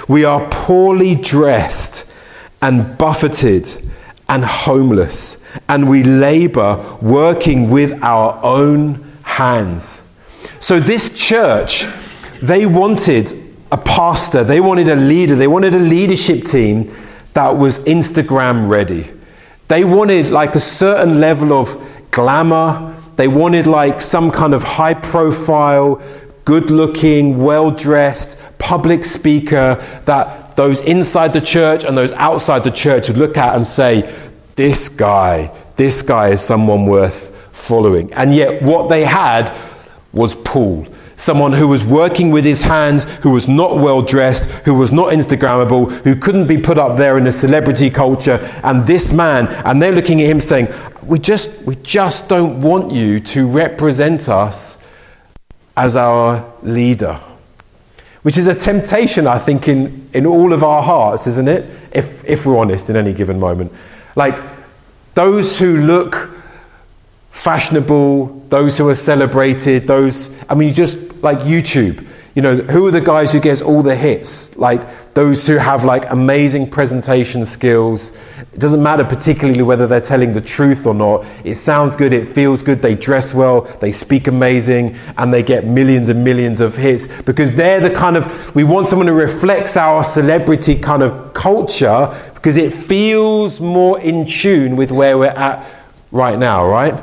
We 0.08 0.24
are 0.24 0.46
poorly 0.50 1.14
dressed 1.14 2.10
and 2.60 2.96
buffeted 2.98 3.68
and 4.28 4.44
homeless, 4.44 5.44
and 5.68 5.88
we 5.88 6.02
labor 6.02 6.98
working 7.00 7.70
with 7.70 8.02
our 8.02 8.38
own 8.42 9.04
hands. 9.22 10.12
So, 10.60 10.80
this 10.80 11.10
church, 11.14 11.86
they 12.42 12.66
wanted 12.66 13.32
a 13.70 13.76
pastor, 13.76 14.44
they 14.44 14.60
wanted 14.60 14.88
a 14.88 14.96
leader, 14.96 15.36
they 15.36 15.46
wanted 15.46 15.74
a 15.74 15.78
leadership 15.78 16.44
team 16.44 16.94
that 17.34 17.50
was 17.56 17.78
Instagram 17.80 18.68
ready. 18.68 19.10
They 19.68 19.84
wanted 19.84 20.30
like 20.30 20.54
a 20.54 20.60
certain 20.60 21.20
level 21.20 21.52
of 21.52 21.76
glamour, 22.10 22.94
they 23.16 23.28
wanted 23.28 23.66
like 23.66 24.00
some 24.00 24.30
kind 24.30 24.54
of 24.54 24.62
high 24.62 24.94
profile, 24.94 26.00
good 26.44 26.70
looking, 26.70 27.42
well 27.42 27.70
dressed 27.70 28.38
public 28.58 29.04
speaker 29.04 29.74
that 30.06 30.56
those 30.56 30.80
inside 30.82 31.32
the 31.32 31.40
church 31.40 31.84
and 31.84 31.98
those 31.98 32.12
outside 32.12 32.64
the 32.64 32.70
church 32.70 33.08
would 33.08 33.18
look 33.18 33.36
at 33.36 33.54
and 33.54 33.66
say, 33.66 34.10
This 34.56 34.88
guy, 34.88 35.54
this 35.76 36.02
guy 36.02 36.28
is 36.28 36.40
someone 36.40 36.86
worth 36.86 37.34
following. 37.52 38.12
And 38.14 38.34
yet, 38.34 38.62
what 38.62 38.88
they 38.88 39.04
had 39.04 39.56
was 40.12 40.34
Paul 40.34 40.86
someone 41.16 41.52
who 41.52 41.68
was 41.68 41.84
working 41.84 42.30
with 42.30 42.44
his 42.44 42.62
hands, 42.62 43.04
who 43.22 43.30
was 43.30 43.46
not 43.46 43.78
well 43.78 44.02
dressed, 44.02 44.50
who 44.64 44.74
was 44.74 44.92
not 44.92 45.12
Instagrammable, 45.12 45.90
who 46.02 46.16
couldn't 46.16 46.46
be 46.46 46.58
put 46.58 46.76
up 46.76 46.96
there 46.96 47.16
in 47.18 47.26
a 47.26 47.32
celebrity 47.32 47.88
culture, 47.88 48.38
and 48.64 48.86
this 48.86 49.12
man, 49.12 49.46
and 49.64 49.80
they're 49.80 49.92
looking 49.92 50.20
at 50.20 50.26
him 50.26 50.40
saying, 50.40 50.68
We 51.04 51.18
just, 51.18 51.62
we 51.62 51.76
just 51.76 52.28
don't 52.28 52.60
want 52.60 52.92
you 52.92 53.20
to 53.20 53.46
represent 53.46 54.28
us 54.28 54.83
as 55.76 55.96
our 55.96 56.52
leader. 56.62 57.20
Which 58.22 58.38
is 58.38 58.46
a 58.46 58.54
temptation, 58.54 59.26
I 59.26 59.38
think, 59.38 59.68
in, 59.68 60.08
in 60.14 60.26
all 60.26 60.52
of 60.52 60.62
our 60.62 60.82
hearts, 60.82 61.26
isn't 61.26 61.48
it? 61.48 61.68
If, 61.92 62.24
if 62.24 62.46
we're 62.46 62.56
honest 62.56 62.88
in 62.88 62.96
any 62.96 63.12
given 63.12 63.38
moment. 63.38 63.72
Like, 64.16 64.40
those 65.14 65.58
who 65.58 65.78
look 65.78 66.30
fashionable, 67.30 68.46
those 68.48 68.78
who 68.78 68.88
are 68.88 68.94
celebrated, 68.94 69.86
those, 69.86 70.36
I 70.48 70.54
mean, 70.54 70.72
just 70.72 71.22
like 71.22 71.38
YouTube, 71.40 72.06
you 72.34 72.42
know, 72.42 72.56
who 72.56 72.86
are 72.86 72.90
the 72.90 73.00
guys 73.00 73.32
who 73.32 73.40
gets 73.40 73.60
all 73.60 73.82
the 73.82 73.94
hits? 73.94 74.56
Like 74.56 74.82
those 75.14 75.46
who 75.46 75.56
have 75.56 75.84
like 75.84 76.10
amazing 76.10 76.68
presentation 76.68 77.46
skills. 77.46 78.16
It 78.52 78.58
doesn't 78.58 78.82
matter 78.82 79.04
particularly 79.04 79.62
whether 79.62 79.86
they're 79.86 80.00
telling 80.00 80.32
the 80.32 80.40
truth 80.40 80.86
or 80.86 80.94
not. 80.94 81.24
It 81.44 81.54
sounds 81.54 81.94
good, 81.96 82.12
it 82.12 82.28
feels 82.28 82.62
good, 82.62 82.82
they 82.82 82.94
dress 82.96 83.32
well, 83.32 83.62
they 83.80 83.92
speak 83.92 84.26
amazing, 84.26 84.96
and 85.16 85.32
they 85.32 85.42
get 85.42 85.64
millions 85.64 86.08
and 86.08 86.24
millions 86.24 86.60
of 86.60 86.76
hits 86.76 87.06
because 87.22 87.52
they're 87.52 87.80
the 87.80 87.90
kind 87.90 88.16
of, 88.16 88.54
we 88.54 88.64
want 88.64 88.88
someone 88.88 89.06
who 89.06 89.14
reflects 89.14 89.76
our 89.76 90.02
celebrity 90.02 90.74
kind 90.74 91.02
of 91.02 91.32
culture 91.32 92.12
because 92.34 92.56
it 92.56 92.72
feels 92.74 93.60
more 93.60 94.00
in 94.00 94.26
tune 94.26 94.76
with 94.76 94.90
where 94.90 95.16
we're 95.16 95.28
at 95.28 95.64
right 96.10 96.38
now, 96.38 96.66
right? 96.66 97.02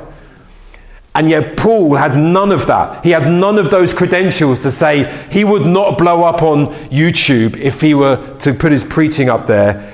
And 1.14 1.30
yet, 1.30 1.58
Paul 1.58 1.96
had 1.96 2.16
none 2.16 2.52
of 2.52 2.68
that. 2.68 3.04
He 3.04 3.12
had 3.12 3.30
none 3.30 3.58
of 3.58 3.70
those 3.70 3.94
credentials 3.94 4.64
to 4.64 4.72
say 4.72 5.12
he 5.30 5.44
would 5.44 5.66
not 5.66 5.98
blow 5.98 6.24
up 6.24 6.42
on 6.42 6.68
YouTube 6.90 7.58
if 7.58 7.82
he 7.82 7.94
were 7.94 8.38
to 8.40 8.54
put 8.54 8.72
his 8.72 8.86
preaching 8.86 9.30
up 9.30 9.46
there. 9.46 9.94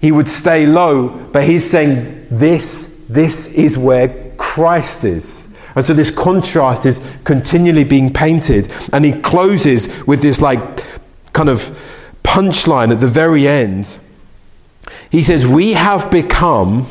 He 0.00 0.12
would 0.12 0.28
stay 0.28 0.64
low, 0.64 1.08
but 1.08 1.44
he's 1.44 1.68
saying, 1.68 2.26
This, 2.30 3.04
this 3.08 3.52
is 3.54 3.76
where 3.76 4.32
Christ 4.38 5.04
is. 5.04 5.54
And 5.74 5.84
so 5.84 5.92
this 5.92 6.10
contrast 6.10 6.86
is 6.86 7.02
continually 7.24 7.84
being 7.84 8.10
painted. 8.10 8.72
And 8.94 9.04
he 9.04 9.12
closes 9.12 10.06
with 10.06 10.22
this, 10.22 10.40
like, 10.40 10.58
kind 11.34 11.50
of 11.50 11.60
punchline 12.24 12.92
at 12.92 13.00
the 13.00 13.06
very 13.06 13.46
end. 13.46 13.98
He 15.10 15.22
says, 15.22 15.46
We 15.46 15.74
have 15.74 16.10
become 16.10 16.86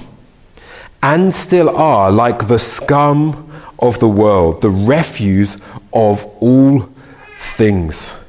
and 1.01 1.33
still 1.33 1.69
are 1.69 2.11
like 2.11 2.47
the 2.47 2.57
scum 2.57 3.44
of 3.79 3.99
the 3.99 4.07
world, 4.07 4.61
the 4.61 4.69
refuse 4.69 5.61
of 5.93 6.25
all 6.41 6.89
things. 7.37 8.21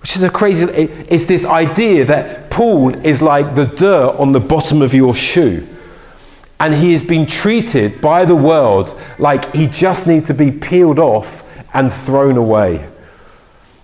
Which 0.00 0.16
is 0.16 0.22
a 0.22 0.30
crazy, 0.30 0.64
it's 0.64 1.24
this 1.24 1.44
idea 1.44 2.04
that 2.04 2.50
Paul 2.50 2.94
is 2.94 3.20
like 3.20 3.54
the 3.54 3.66
dirt 3.66 4.16
on 4.18 4.32
the 4.32 4.40
bottom 4.40 4.82
of 4.82 4.94
your 4.94 5.14
shoe. 5.14 5.66
And 6.58 6.72
he 6.72 6.92
has 6.92 7.02
been 7.02 7.26
treated 7.26 8.00
by 8.00 8.24
the 8.24 8.36
world 8.36 8.98
like 9.18 9.54
he 9.54 9.66
just 9.66 10.06
needs 10.06 10.26
to 10.28 10.34
be 10.34 10.50
peeled 10.50 10.98
off 10.98 11.44
and 11.74 11.92
thrown 11.92 12.36
away. 12.36 12.88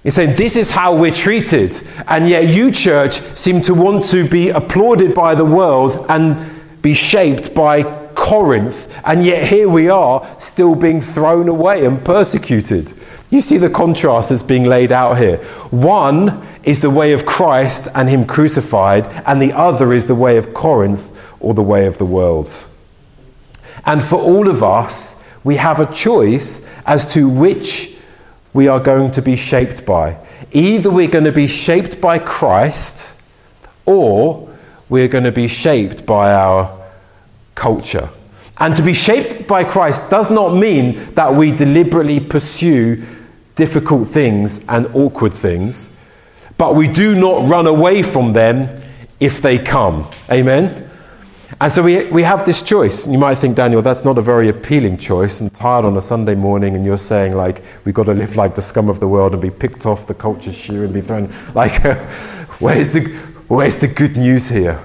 He's 0.02 0.14
saying 0.14 0.36
this 0.36 0.56
is 0.56 0.70
how 0.70 0.96
we're 0.96 1.12
treated. 1.12 1.80
And 2.08 2.28
yet, 2.28 2.48
you, 2.48 2.72
church, 2.72 3.20
seem 3.36 3.60
to 3.62 3.74
want 3.74 4.04
to 4.06 4.28
be 4.28 4.48
applauded 4.48 5.14
by 5.14 5.34
the 5.34 5.44
world 5.44 6.06
and 6.08 6.82
be 6.82 6.94
shaped 6.94 7.54
by 7.54 8.01
Corinth, 8.14 8.92
and 9.04 9.24
yet 9.24 9.46
here 9.46 9.68
we 9.68 9.88
are 9.88 10.26
still 10.38 10.74
being 10.74 11.00
thrown 11.00 11.48
away 11.48 11.84
and 11.84 12.04
persecuted. 12.04 12.92
You 13.30 13.40
see 13.40 13.56
the 13.56 13.70
contrast 13.70 14.28
that's 14.28 14.42
being 14.42 14.64
laid 14.64 14.92
out 14.92 15.18
here. 15.18 15.38
One 15.70 16.46
is 16.64 16.80
the 16.80 16.90
way 16.90 17.12
of 17.12 17.26
Christ 17.26 17.88
and 17.94 18.08
Him 18.08 18.26
crucified, 18.26 19.06
and 19.26 19.40
the 19.40 19.52
other 19.52 19.92
is 19.92 20.06
the 20.06 20.14
way 20.14 20.36
of 20.36 20.52
Corinth 20.54 21.10
or 21.40 21.54
the 21.54 21.62
way 21.62 21.86
of 21.86 21.98
the 21.98 22.04
world. 22.04 22.66
And 23.84 24.02
for 24.02 24.16
all 24.16 24.48
of 24.48 24.62
us, 24.62 25.24
we 25.44 25.56
have 25.56 25.80
a 25.80 25.92
choice 25.92 26.70
as 26.86 27.06
to 27.14 27.28
which 27.28 27.96
we 28.52 28.68
are 28.68 28.80
going 28.80 29.10
to 29.12 29.22
be 29.22 29.34
shaped 29.34 29.84
by. 29.86 30.18
Either 30.52 30.90
we're 30.90 31.08
going 31.08 31.24
to 31.24 31.32
be 31.32 31.46
shaped 31.46 32.00
by 32.00 32.18
Christ, 32.18 33.20
or 33.86 34.48
we're 34.88 35.08
going 35.08 35.24
to 35.24 35.32
be 35.32 35.48
shaped 35.48 36.04
by 36.04 36.32
our 36.32 36.81
culture. 37.62 38.08
And 38.58 38.76
to 38.76 38.82
be 38.82 38.92
shaped 38.92 39.46
by 39.46 39.62
Christ 39.62 40.10
does 40.10 40.30
not 40.30 40.56
mean 40.56 41.14
that 41.14 41.32
we 41.32 41.52
deliberately 41.52 42.18
pursue 42.18 43.04
difficult 43.54 44.08
things 44.08 44.64
and 44.68 44.86
awkward 44.94 45.32
things, 45.32 45.94
but 46.58 46.74
we 46.74 46.88
do 46.88 47.14
not 47.14 47.48
run 47.48 47.68
away 47.68 48.02
from 48.02 48.32
them 48.32 48.82
if 49.20 49.40
they 49.40 49.58
come. 49.58 50.10
Amen? 50.30 50.90
And 51.60 51.70
so 51.70 51.84
we, 51.84 52.04
we 52.10 52.22
have 52.24 52.44
this 52.44 52.62
choice. 52.62 53.06
You 53.06 53.18
might 53.18 53.36
think, 53.36 53.54
Daniel, 53.54 53.80
that's 53.80 54.04
not 54.04 54.18
a 54.18 54.22
very 54.22 54.48
appealing 54.48 54.98
choice. 54.98 55.40
I'm 55.40 55.48
tired 55.48 55.84
on 55.84 55.96
a 55.96 56.02
Sunday 56.02 56.34
morning, 56.34 56.74
and 56.74 56.84
you're 56.84 56.98
saying, 56.98 57.36
like, 57.36 57.62
we've 57.84 57.94
got 57.94 58.06
to 58.06 58.14
live 58.14 58.34
like 58.34 58.56
the 58.56 58.62
scum 58.62 58.88
of 58.88 58.98
the 58.98 59.06
world 59.06 59.34
and 59.34 59.40
be 59.40 59.50
picked 59.50 59.86
off 59.86 60.08
the 60.08 60.14
culture 60.14 60.52
shoe 60.52 60.82
and 60.82 60.92
be 60.92 61.00
thrown. 61.00 61.32
Like, 61.54 61.80
where's, 62.60 62.88
the, 62.88 63.04
where's 63.46 63.78
the 63.78 63.86
good 63.86 64.16
news 64.16 64.48
here? 64.48 64.82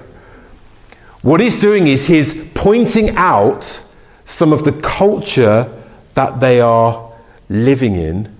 What 1.22 1.40
he's 1.40 1.54
doing 1.54 1.86
is 1.86 2.06
he's 2.06 2.34
pointing 2.54 3.16
out 3.16 3.84
some 4.24 4.52
of 4.52 4.64
the 4.64 4.72
culture 4.72 5.72
that 6.14 6.40
they 6.40 6.60
are 6.60 7.12
living 7.48 7.96
in, 7.96 8.34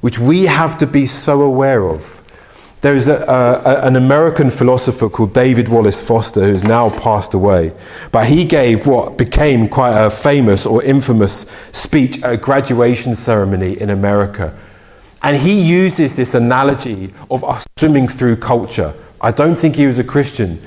which 0.00 0.18
we 0.18 0.44
have 0.44 0.78
to 0.78 0.86
be 0.86 1.06
so 1.06 1.42
aware 1.42 1.88
of. 1.88 2.20
There 2.82 2.96
is 2.96 3.08
a, 3.08 3.16
a, 3.24 3.86
an 3.86 3.96
American 3.96 4.48
philosopher 4.48 5.10
called 5.10 5.34
David 5.34 5.68
Wallace 5.68 6.06
Foster 6.06 6.40
who's 6.40 6.64
now 6.64 6.88
passed 6.88 7.34
away. 7.34 7.72
But 8.10 8.26
he 8.26 8.44
gave 8.44 8.86
what 8.86 9.18
became 9.18 9.68
quite 9.68 9.92
a 9.92 10.10
famous 10.10 10.64
or 10.64 10.82
infamous 10.82 11.44
speech 11.72 12.22
at 12.22 12.32
a 12.32 12.36
graduation 12.38 13.14
ceremony 13.14 13.78
in 13.78 13.90
America. 13.90 14.56
And 15.22 15.36
he 15.36 15.60
uses 15.60 16.16
this 16.16 16.34
analogy 16.34 17.12
of 17.30 17.44
us 17.44 17.66
swimming 17.78 18.08
through 18.08 18.36
culture. 18.36 18.94
I 19.20 19.30
don't 19.30 19.56
think 19.56 19.76
he 19.76 19.86
was 19.86 19.98
a 19.98 20.04
Christian, 20.04 20.62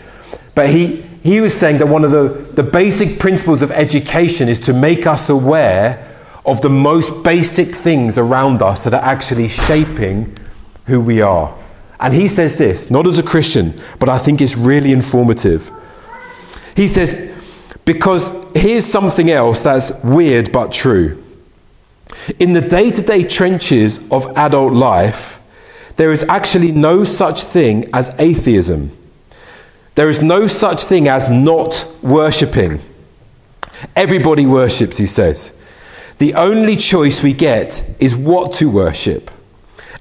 but 0.53 0.69
he, 0.69 1.03
he 1.23 1.39
was 1.39 1.57
saying 1.57 1.77
that 1.77 1.87
one 1.87 2.03
of 2.03 2.11
the, 2.11 2.27
the 2.53 2.63
basic 2.63 3.17
principles 3.17 3.61
of 3.61 3.71
education 3.71 4.49
is 4.49 4.59
to 4.59 4.73
make 4.73 5.07
us 5.07 5.29
aware 5.29 6.09
of 6.45 6.61
the 6.61 6.69
most 6.69 7.23
basic 7.23 7.73
things 7.73 8.17
around 8.17 8.61
us 8.61 8.83
that 8.83 8.93
are 8.93 9.03
actually 9.03 9.47
shaping 9.47 10.35
who 10.85 10.99
we 10.99 11.21
are. 11.21 11.57
And 12.01 12.13
he 12.13 12.27
says 12.27 12.57
this, 12.57 12.91
not 12.91 13.07
as 13.07 13.19
a 13.19 13.23
Christian, 13.23 13.79
but 13.99 14.09
I 14.09 14.17
think 14.17 14.41
it's 14.41 14.57
really 14.57 14.91
informative. 14.91 15.71
He 16.75 16.89
says, 16.89 17.31
because 17.85 18.31
here's 18.53 18.85
something 18.85 19.31
else 19.31 19.61
that's 19.61 20.03
weird 20.03 20.51
but 20.51 20.73
true. 20.73 21.23
In 22.39 22.51
the 22.51 22.61
day 22.61 22.91
to 22.91 23.01
day 23.01 23.23
trenches 23.23 24.11
of 24.11 24.25
adult 24.37 24.73
life, 24.73 25.39
there 25.95 26.11
is 26.11 26.23
actually 26.23 26.73
no 26.73 27.05
such 27.05 27.43
thing 27.43 27.89
as 27.93 28.13
atheism. 28.19 28.91
There 29.95 30.09
is 30.09 30.21
no 30.21 30.47
such 30.47 30.83
thing 30.83 31.07
as 31.07 31.29
not 31.29 31.87
worshipping. 32.01 32.79
Everybody 33.95 34.45
worships, 34.45 34.97
he 34.97 35.07
says. 35.07 35.55
The 36.17 36.33
only 36.35 36.75
choice 36.75 37.21
we 37.21 37.33
get 37.33 37.95
is 37.99 38.15
what 38.15 38.53
to 38.53 38.69
worship. 38.69 39.29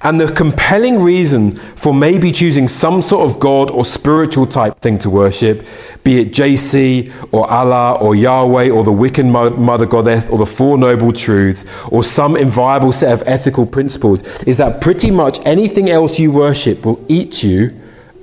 And 0.04 0.20
the 0.20 0.32
compelling 0.32 1.00
reason 1.00 1.52
for 1.56 1.94
maybe 1.94 2.32
choosing 2.32 2.68
some 2.68 3.00
sort 3.00 3.28
of 3.28 3.38
God 3.38 3.70
or 3.70 3.84
spiritual 3.84 4.46
type 4.46 4.78
thing 4.80 4.98
to 5.00 5.10
worship, 5.10 5.64
be 6.02 6.20
it 6.20 6.32
JC 6.32 7.12
or 7.32 7.48
Allah 7.48 7.98
or 8.00 8.16
Yahweh 8.16 8.70
or 8.70 8.82
the 8.82 8.90
Wiccan 8.90 9.58
Mother 9.58 9.86
Goddess 9.86 10.28
or 10.28 10.38
the 10.38 10.46
Four 10.46 10.76
Noble 10.76 11.12
Truths 11.12 11.64
or 11.88 12.02
some 12.02 12.36
inviolable 12.36 12.92
set 12.92 13.12
of 13.12 13.22
ethical 13.28 13.64
principles, 13.64 14.22
is 14.42 14.56
that 14.56 14.80
pretty 14.80 15.10
much 15.10 15.38
anything 15.44 15.88
else 15.88 16.18
you 16.18 16.32
worship 16.32 16.84
will 16.84 17.04
eat 17.08 17.44
you 17.44 17.72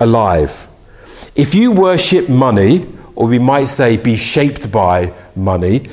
alive. 0.02 0.69
If 1.36 1.56
you 1.56 1.72
worship 1.72 2.30
money, 2.30 2.88
or 3.16 3.28
we 3.28 3.40
might 3.40 3.66
say 3.66 3.98
be 3.98 4.16
shaped 4.16 4.72
by 4.72 5.14
money, 5.36 5.88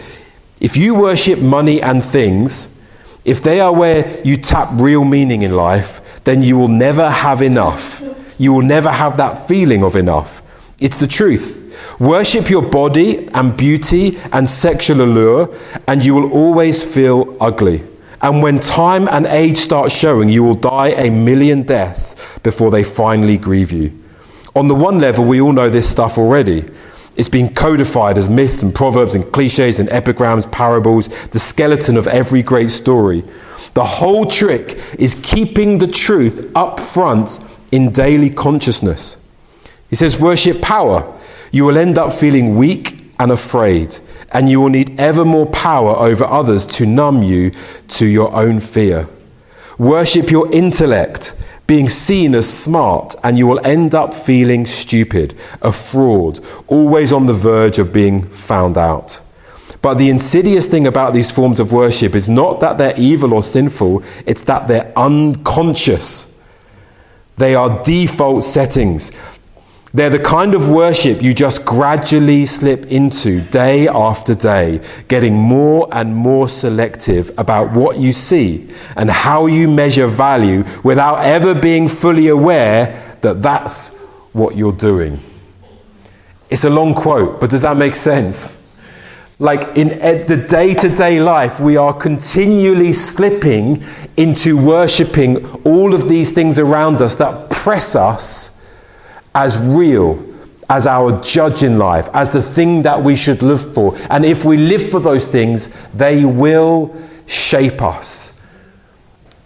if 0.60 0.76
you 0.76 0.94
worship 0.94 1.38
money 1.38 1.82
and 1.82 2.02
things, 2.02 2.80
if 3.24 3.42
they 3.42 3.60
are 3.60 3.72
where 3.72 4.20
you 4.24 4.36
tap 4.36 4.68
real 4.72 5.04
meaning 5.04 5.42
in 5.42 5.54
life, 5.54 6.00
then 6.24 6.42
you 6.42 6.56
will 6.56 6.68
never 6.68 7.10
have 7.10 7.42
enough. 7.42 8.02
You 8.38 8.52
will 8.52 8.62
never 8.62 8.90
have 8.90 9.16
that 9.16 9.48
feeling 9.48 9.82
of 9.82 9.96
enough. 9.96 10.42
It's 10.80 10.96
the 10.96 11.06
truth. 11.06 11.62
Worship 11.98 12.50
your 12.50 12.62
body 12.62 13.28
and 13.28 13.56
beauty 13.56 14.18
and 14.32 14.48
sexual 14.48 15.00
allure, 15.02 15.54
and 15.88 16.04
you 16.04 16.14
will 16.14 16.32
always 16.32 16.84
feel 16.84 17.36
ugly. 17.40 17.82
And 18.22 18.42
when 18.42 18.60
time 18.60 19.08
and 19.08 19.26
age 19.26 19.58
start 19.58 19.92
showing, 19.92 20.28
you 20.28 20.42
will 20.42 20.54
die 20.54 20.88
a 20.88 21.10
million 21.10 21.62
deaths 21.62 22.16
before 22.42 22.70
they 22.70 22.82
finally 22.82 23.38
grieve 23.38 23.72
you. 23.72 23.92
On 24.56 24.68
the 24.68 24.74
one 24.74 24.98
level, 25.00 25.26
we 25.26 25.38
all 25.38 25.52
know 25.52 25.68
this 25.68 25.88
stuff 25.88 26.16
already. 26.16 26.64
It's 27.14 27.28
been 27.28 27.54
codified 27.54 28.16
as 28.16 28.30
myths 28.30 28.62
and 28.62 28.74
proverbs 28.74 29.14
and 29.14 29.30
cliches 29.30 29.80
and 29.80 29.88
epigrams, 29.90 30.46
parables, 30.46 31.08
the 31.28 31.38
skeleton 31.38 31.98
of 31.98 32.06
every 32.06 32.42
great 32.42 32.70
story. 32.70 33.22
The 33.74 33.84
whole 33.84 34.24
trick 34.24 34.80
is 34.98 35.14
keeping 35.22 35.76
the 35.76 35.86
truth 35.86 36.50
up 36.56 36.80
front 36.80 37.38
in 37.70 37.92
daily 37.92 38.30
consciousness. 38.30 39.22
He 39.90 39.96
says, 39.96 40.18
Worship 40.18 40.62
power. 40.62 41.14
You 41.52 41.66
will 41.66 41.76
end 41.76 41.98
up 41.98 42.14
feeling 42.14 42.56
weak 42.56 42.98
and 43.18 43.32
afraid, 43.32 43.98
and 44.32 44.48
you 44.48 44.62
will 44.62 44.70
need 44.70 44.98
ever 44.98 45.26
more 45.26 45.46
power 45.46 45.96
over 45.96 46.24
others 46.24 46.64
to 46.66 46.86
numb 46.86 47.22
you 47.22 47.52
to 47.88 48.06
your 48.06 48.32
own 48.34 48.60
fear. 48.60 49.06
Worship 49.78 50.30
your 50.30 50.50
intellect 50.50 51.34
being 51.66 51.88
seen 51.88 52.34
as 52.34 52.48
smart, 52.48 53.14
and 53.24 53.36
you 53.36 53.46
will 53.46 53.64
end 53.66 53.94
up 53.94 54.14
feeling 54.14 54.66
stupid, 54.66 55.36
a 55.62 55.72
fraud, 55.72 56.44
always 56.68 57.12
on 57.12 57.26
the 57.26 57.32
verge 57.32 57.78
of 57.78 57.92
being 57.92 58.22
found 58.28 58.78
out. 58.78 59.20
But 59.82 59.94
the 59.94 60.10
insidious 60.10 60.66
thing 60.66 60.86
about 60.86 61.14
these 61.14 61.30
forms 61.30 61.60
of 61.60 61.72
worship 61.72 62.14
is 62.14 62.28
not 62.28 62.60
that 62.60 62.78
they're 62.78 62.98
evil 62.98 63.34
or 63.34 63.42
sinful, 63.42 64.02
it's 64.26 64.42
that 64.42 64.68
they're 64.68 64.92
unconscious. 64.96 66.42
They 67.36 67.54
are 67.54 67.82
default 67.84 68.44
settings. 68.44 69.12
They're 69.96 70.10
the 70.10 70.18
kind 70.18 70.54
of 70.54 70.68
worship 70.68 71.22
you 71.22 71.32
just 71.32 71.64
gradually 71.64 72.44
slip 72.44 72.84
into 72.92 73.40
day 73.40 73.88
after 73.88 74.34
day, 74.34 74.82
getting 75.08 75.32
more 75.32 75.88
and 75.90 76.14
more 76.14 76.50
selective 76.50 77.30
about 77.38 77.72
what 77.72 77.96
you 77.96 78.12
see 78.12 78.68
and 78.94 79.10
how 79.10 79.46
you 79.46 79.70
measure 79.70 80.06
value 80.06 80.64
without 80.84 81.24
ever 81.24 81.54
being 81.54 81.88
fully 81.88 82.28
aware 82.28 83.16
that 83.22 83.40
that's 83.40 83.96
what 84.34 84.54
you're 84.54 84.70
doing. 84.70 85.18
It's 86.50 86.64
a 86.64 86.70
long 86.70 86.94
quote, 86.94 87.40
but 87.40 87.48
does 87.48 87.62
that 87.62 87.78
make 87.78 87.96
sense? 87.96 88.76
Like 89.38 89.78
in 89.78 89.88
the 89.88 90.46
day 90.46 90.74
to 90.74 90.94
day 90.94 91.20
life, 91.20 91.58
we 91.58 91.78
are 91.78 91.94
continually 91.94 92.92
slipping 92.92 93.82
into 94.18 94.58
worshipping 94.62 95.46
all 95.62 95.94
of 95.94 96.06
these 96.06 96.32
things 96.32 96.58
around 96.58 97.00
us 97.00 97.14
that 97.14 97.48
press 97.48 97.96
us 97.96 98.55
as 99.36 99.58
real, 99.60 100.24
as 100.70 100.86
our 100.86 101.20
judge 101.20 101.62
in 101.62 101.78
life, 101.78 102.08
as 102.14 102.32
the 102.32 102.42
thing 102.42 102.82
that 102.82 103.00
we 103.00 103.14
should 103.14 103.42
live 103.42 103.74
for. 103.74 103.96
And 104.10 104.24
if 104.24 104.44
we 104.44 104.56
live 104.56 104.90
for 104.90 104.98
those 104.98 105.26
things, 105.26 105.76
they 105.92 106.24
will 106.24 106.96
shape 107.26 107.82
us. 107.82 108.40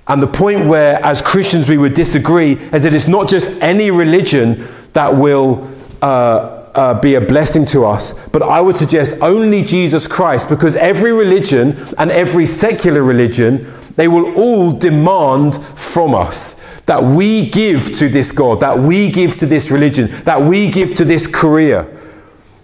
And 0.06 0.22
the 0.22 0.28
point 0.28 0.66
where, 0.66 1.04
as 1.04 1.20
Christians, 1.20 1.68
we 1.68 1.76
would 1.76 1.94
disagree 1.94 2.52
is 2.52 2.84
that 2.84 2.94
it's 2.94 3.08
not 3.08 3.28
just 3.28 3.50
any 3.60 3.90
religion 3.90 4.66
that 4.94 5.14
will. 5.14 5.68
Uh, 6.00 6.56
uh, 6.74 6.94
be 7.00 7.16
a 7.16 7.20
blessing 7.20 7.66
to 7.66 7.84
us, 7.84 8.12
but 8.28 8.42
I 8.42 8.60
would 8.60 8.76
suggest 8.76 9.14
only 9.20 9.64
Jesus 9.64 10.06
Christ 10.06 10.48
because 10.48 10.76
every 10.76 11.12
religion 11.12 11.76
and 11.98 12.12
every 12.12 12.46
secular 12.46 13.02
religion, 13.02 13.66
they 13.96 14.08
will 14.08 14.34
all 14.34 14.72
demand 14.72 15.56
from 15.56 16.14
us 16.14 16.60
that 16.86 17.02
we 17.02 17.48
give 17.50 17.96
to 17.98 18.08
this 18.08 18.32
God, 18.32 18.60
that 18.60 18.78
we 18.78 19.10
give 19.10 19.38
to 19.38 19.46
this 19.46 19.70
religion, 19.70 20.10
that 20.24 20.42
we 20.42 20.70
give 20.70 20.94
to 20.96 21.04
this 21.04 21.26
career. 21.26 21.86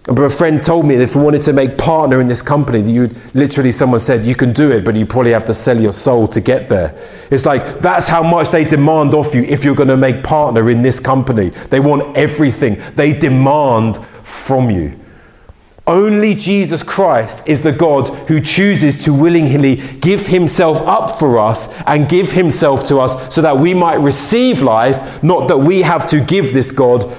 But 0.06 0.22
a 0.22 0.30
friend 0.30 0.62
told 0.62 0.86
me 0.86 0.94
that 0.96 1.02
if 1.02 1.16
we 1.16 1.22
wanted 1.22 1.42
to 1.42 1.52
make 1.52 1.76
partner 1.76 2.20
in 2.20 2.28
this 2.28 2.40
company, 2.40 2.80
that 2.80 2.90
you 2.90 3.10
literally 3.34 3.72
someone 3.72 3.98
said 3.98 4.24
you 4.24 4.36
can 4.36 4.52
do 4.52 4.70
it, 4.70 4.84
but 4.84 4.94
you 4.94 5.04
probably 5.04 5.32
have 5.32 5.44
to 5.46 5.54
sell 5.54 5.80
your 5.80 5.92
soul 5.92 6.28
to 6.28 6.40
get 6.40 6.68
there. 6.68 6.96
It's 7.30 7.44
like 7.44 7.80
that's 7.80 8.06
how 8.06 8.22
much 8.22 8.50
they 8.50 8.64
demand 8.64 9.14
of 9.14 9.34
you 9.34 9.42
if 9.42 9.64
you're 9.64 9.74
going 9.74 9.88
to 9.88 9.96
make 9.96 10.22
partner 10.22 10.70
in 10.70 10.82
this 10.82 11.00
company. 11.00 11.48
They 11.48 11.80
want 11.80 12.16
everything. 12.16 12.80
They 12.94 13.18
demand 13.18 14.04
from 14.22 14.70
you. 14.70 14.98
Only 15.86 16.34
Jesus 16.34 16.82
Christ 16.82 17.46
is 17.46 17.60
the 17.60 17.70
God 17.70 18.08
who 18.26 18.40
chooses 18.40 19.04
to 19.04 19.14
willingly 19.14 19.76
give 20.00 20.26
himself 20.26 20.78
up 20.78 21.18
for 21.18 21.38
us 21.38 21.72
and 21.86 22.08
give 22.08 22.32
himself 22.32 22.84
to 22.88 22.98
us 22.98 23.32
so 23.32 23.40
that 23.42 23.56
we 23.56 23.72
might 23.72 24.00
receive 24.00 24.62
life, 24.62 25.22
not 25.22 25.46
that 25.46 25.58
we 25.58 25.82
have 25.82 26.06
to 26.08 26.20
give 26.20 26.52
this 26.52 26.72
God 26.72 27.16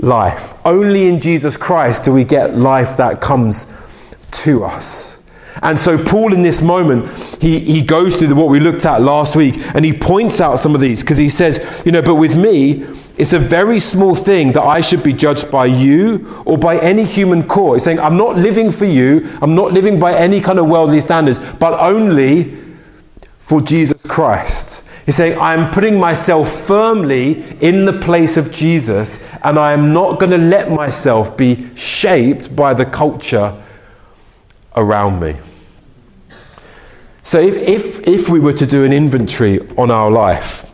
life. 0.00 0.54
Only 0.64 1.08
in 1.08 1.20
Jesus 1.20 1.58
Christ 1.58 2.04
do 2.04 2.12
we 2.12 2.24
get 2.24 2.56
life 2.56 2.96
that 2.96 3.20
comes 3.20 3.76
to 4.30 4.64
us. 4.64 5.22
And 5.62 5.78
so, 5.78 6.02
Paul, 6.02 6.32
in 6.32 6.42
this 6.42 6.62
moment, 6.62 7.08
he, 7.42 7.58
he 7.58 7.82
goes 7.82 8.16
through 8.16 8.28
the, 8.28 8.34
what 8.34 8.48
we 8.48 8.60
looked 8.60 8.86
at 8.86 9.02
last 9.02 9.36
week 9.36 9.56
and 9.74 9.84
he 9.84 9.92
points 9.92 10.40
out 10.40 10.56
some 10.56 10.74
of 10.74 10.80
these 10.80 11.02
because 11.02 11.18
he 11.18 11.28
says, 11.28 11.82
you 11.84 11.92
know, 11.92 12.00
but 12.00 12.14
with 12.14 12.36
me, 12.36 12.86
it's 13.18 13.32
a 13.32 13.38
very 13.38 13.80
small 13.80 14.14
thing 14.14 14.52
that 14.52 14.62
I 14.62 14.80
should 14.80 15.02
be 15.02 15.12
judged 15.12 15.50
by 15.50 15.66
you 15.66 16.42
or 16.46 16.56
by 16.56 16.78
any 16.78 17.04
human 17.04 17.46
court. 17.46 17.76
He's 17.76 17.84
saying, 17.84 17.98
I'm 17.98 18.16
not 18.16 18.36
living 18.36 18.70
for 18.70 18.84
you, 18.84 19.28
I'm 19.42 19.56
not 19.56 19.72
living 19.72 19.98
by 19.98 20.14
any 20.14 20.40
kind 20.40 20.58
of 20.60 20.68
worldly 20.68 21.00
standards, 21.00 21.40
but 21.58 21.78
only 21.80 22.56
for 23.40 23.60
Jesus 23.60 24.02
Christ. 24.04 24.88
He's 25.04 25.16
saying, 25.16 25.36
I'm 25.40 25.72
putting 25.72 25.98
myself 25.98 26.52
firmly 26.66 27.42
in 27.60 27.86
the 27.86 27.94
place 27.94 28.36
of 28.36 28.52
Jesus, 28.52 29.24
and 29.42 29.58
I 29.58 29.72
am 29.72 29.92
not 29.92 30.20
going 30.20 30.30
to 30.30 30.38
let 30.38 30.70
myself 30.70 31.36
be 31.36 31.74
shaped 31.74 32.54
by 32.54 32.72
the 32.72 32.84
culture 32.84 33.60
around 34.76 35.18
me. 35.18 35.34
So, 37.24 37.40
if, 37.40 37.56
if, 37.56 38.06
if 38.06 38.28
we 38.28 38.38
were 38.38 38.52
to 38.52 38.66
do 38.66 38.84
an 38.84 38.92
inventory 38.92 39.60
on 39.76 39.90
our 39.90 40.10
life, 40.10 40.70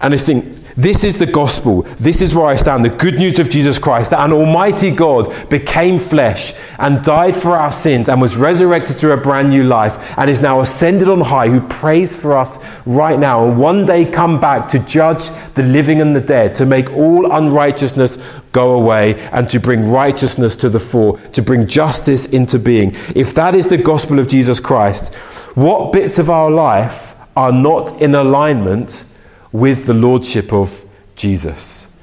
and 0.00 0.14
I 0.14 0.18
think 0.18 0.57
this 0.78 1.02
is 1.02 1.18
the 1.18 1.26
gospel. 1.26 1.82
This 1.98 2.22
is 2.22 2.36
where 2.36 2.46
I 2.46 2.54
stand. 2.54 2.84
The 2.84 2.90
good 2.90 3.16
news 3.16 3.40
of 3.40 3.50
Jesus 3.50 3.80
Christ 3.80 4.12
that 4.12 4.24
an 4.24 4.32
almighty 4.32 4.92
God 4.92 5.50
became 5.50 5.98
flesh 5.98 6.54
and 6.78 7.02
died 7.02 7.34
for 7.34 7.56
our 7.56 7.72
sins 7.72 8.08
and 8.08 8.20
was 8.20 8.36
resurrected 8.36 8.96
to 9.00 9.10
a 9.10 9.16
brand 9.16 9.50
new 9.50 9.64
life 9.64 10.16
and 10.16 10.30
is 10.30 10.40
now 10.40 10.60
ascended 10.60 11.08
on 11.08 11.20
high, 11.20 11.48
who 11.48 11.60
prays 11.62 12.16
for 12.16 12.36
us 12.36 12.64
right 12.86 13.18
now 13.18 13.44
and 13.44 13.58
one 13.58 13.86
day 13.86 14.08
come 14.08 14.38
back 14.38 14.68
to 14.68 14.78
judge 14.78 15.30
the 15.56 15.64
living 15.64 16.00
and 16.00 16.14
the 16.14 16.20
dead, 16.20 16.54
to 16.54 16.64
make 16.64 16.88
all 16.92 17.28
unrighteousness 17.32 18.16
go 18.52 18.76
away 18.76 19.18
and 19.30 19.50
to 19.50 19.58
bring 19.58 19.90
righteousness 19.90 20.54
to 20.54 20.68
the 20.68 20.78
fore, 20.78 21.18
to 21.32 21.42
bring 21.42 21.66
justice 21.66 22.26
into 22.26 22.56
being. 22.56 22.94
If 23.16 23.34
that 23.34 23.56
is 23.56 23.66
the 23.66 23.78
gospel 23.78 24.20
of 24.20 24.28
Jesus 24.28 24.60
Christ, 24.60 25.12
what 25.56 25.92
bits 25.92 26.20
of 26.20 26.30
our 26.30 26.52
life 26.52 27.16
are 27.36 27.50
not 27.50 28.00
in 28.00 28.14
alignment? 28.14 29.06
With 29.52 29.86
the 29.86 29.94
lordship 29.94 30.52
of 30.52 30.84
Jesus. 31.16 31.98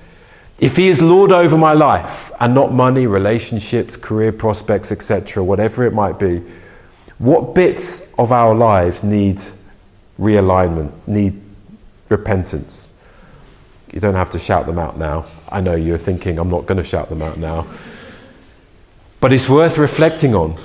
If 0.57 0.77
he 0.77 0.87
is 0.87 1.01
Lord 1.01 1.31
over 1.31 1.57
my 1.57 1.73
life 1.73 2.31
and 2.39 2.55
not 2.55 2.73
money, 2.73 3.07
relationships, 3.07 3.97
career 3.97 4.31
prospects, 4.31 4.91
etc., 4.91 5.43
whatever 5.43 5.85
it 5.85 5.93
might 5.93 6.17
be, 6.17 6.41
what 7.17 7.55
bits 7.55 8.13
of 8.15 8.31
our 8.31 8.55
lives 8.55 9.03
need 9.03 9.41
realignment, 10.19 10.91
need 11.07 11.41
repentance? 12.09 12.93
You 13.91 13.99
don't 13.99 14.15
have 14.15 14.29
to 14.31 14.39
shout 14.39 14.65
them 14.65 14.79
out 14.79 14.97
now. 14.97 15.25
I 15.49 15.61
know 15.61 15.75
you're 15.75 15.97
thinking, 15.97 16.39
I'm 16.39 16.49
not 16.49 16.65
going 16.65 16.77
to 16.77 16.83
shout 16.83 17.09
them 17.09 17.21
out 17.21 17.37
now. 17.37 17.67
But 19.21 19.31
it's 19.31 19.49
worth 19.49 19.77
reflecting 19.77 20.35
on. 20.35 20.57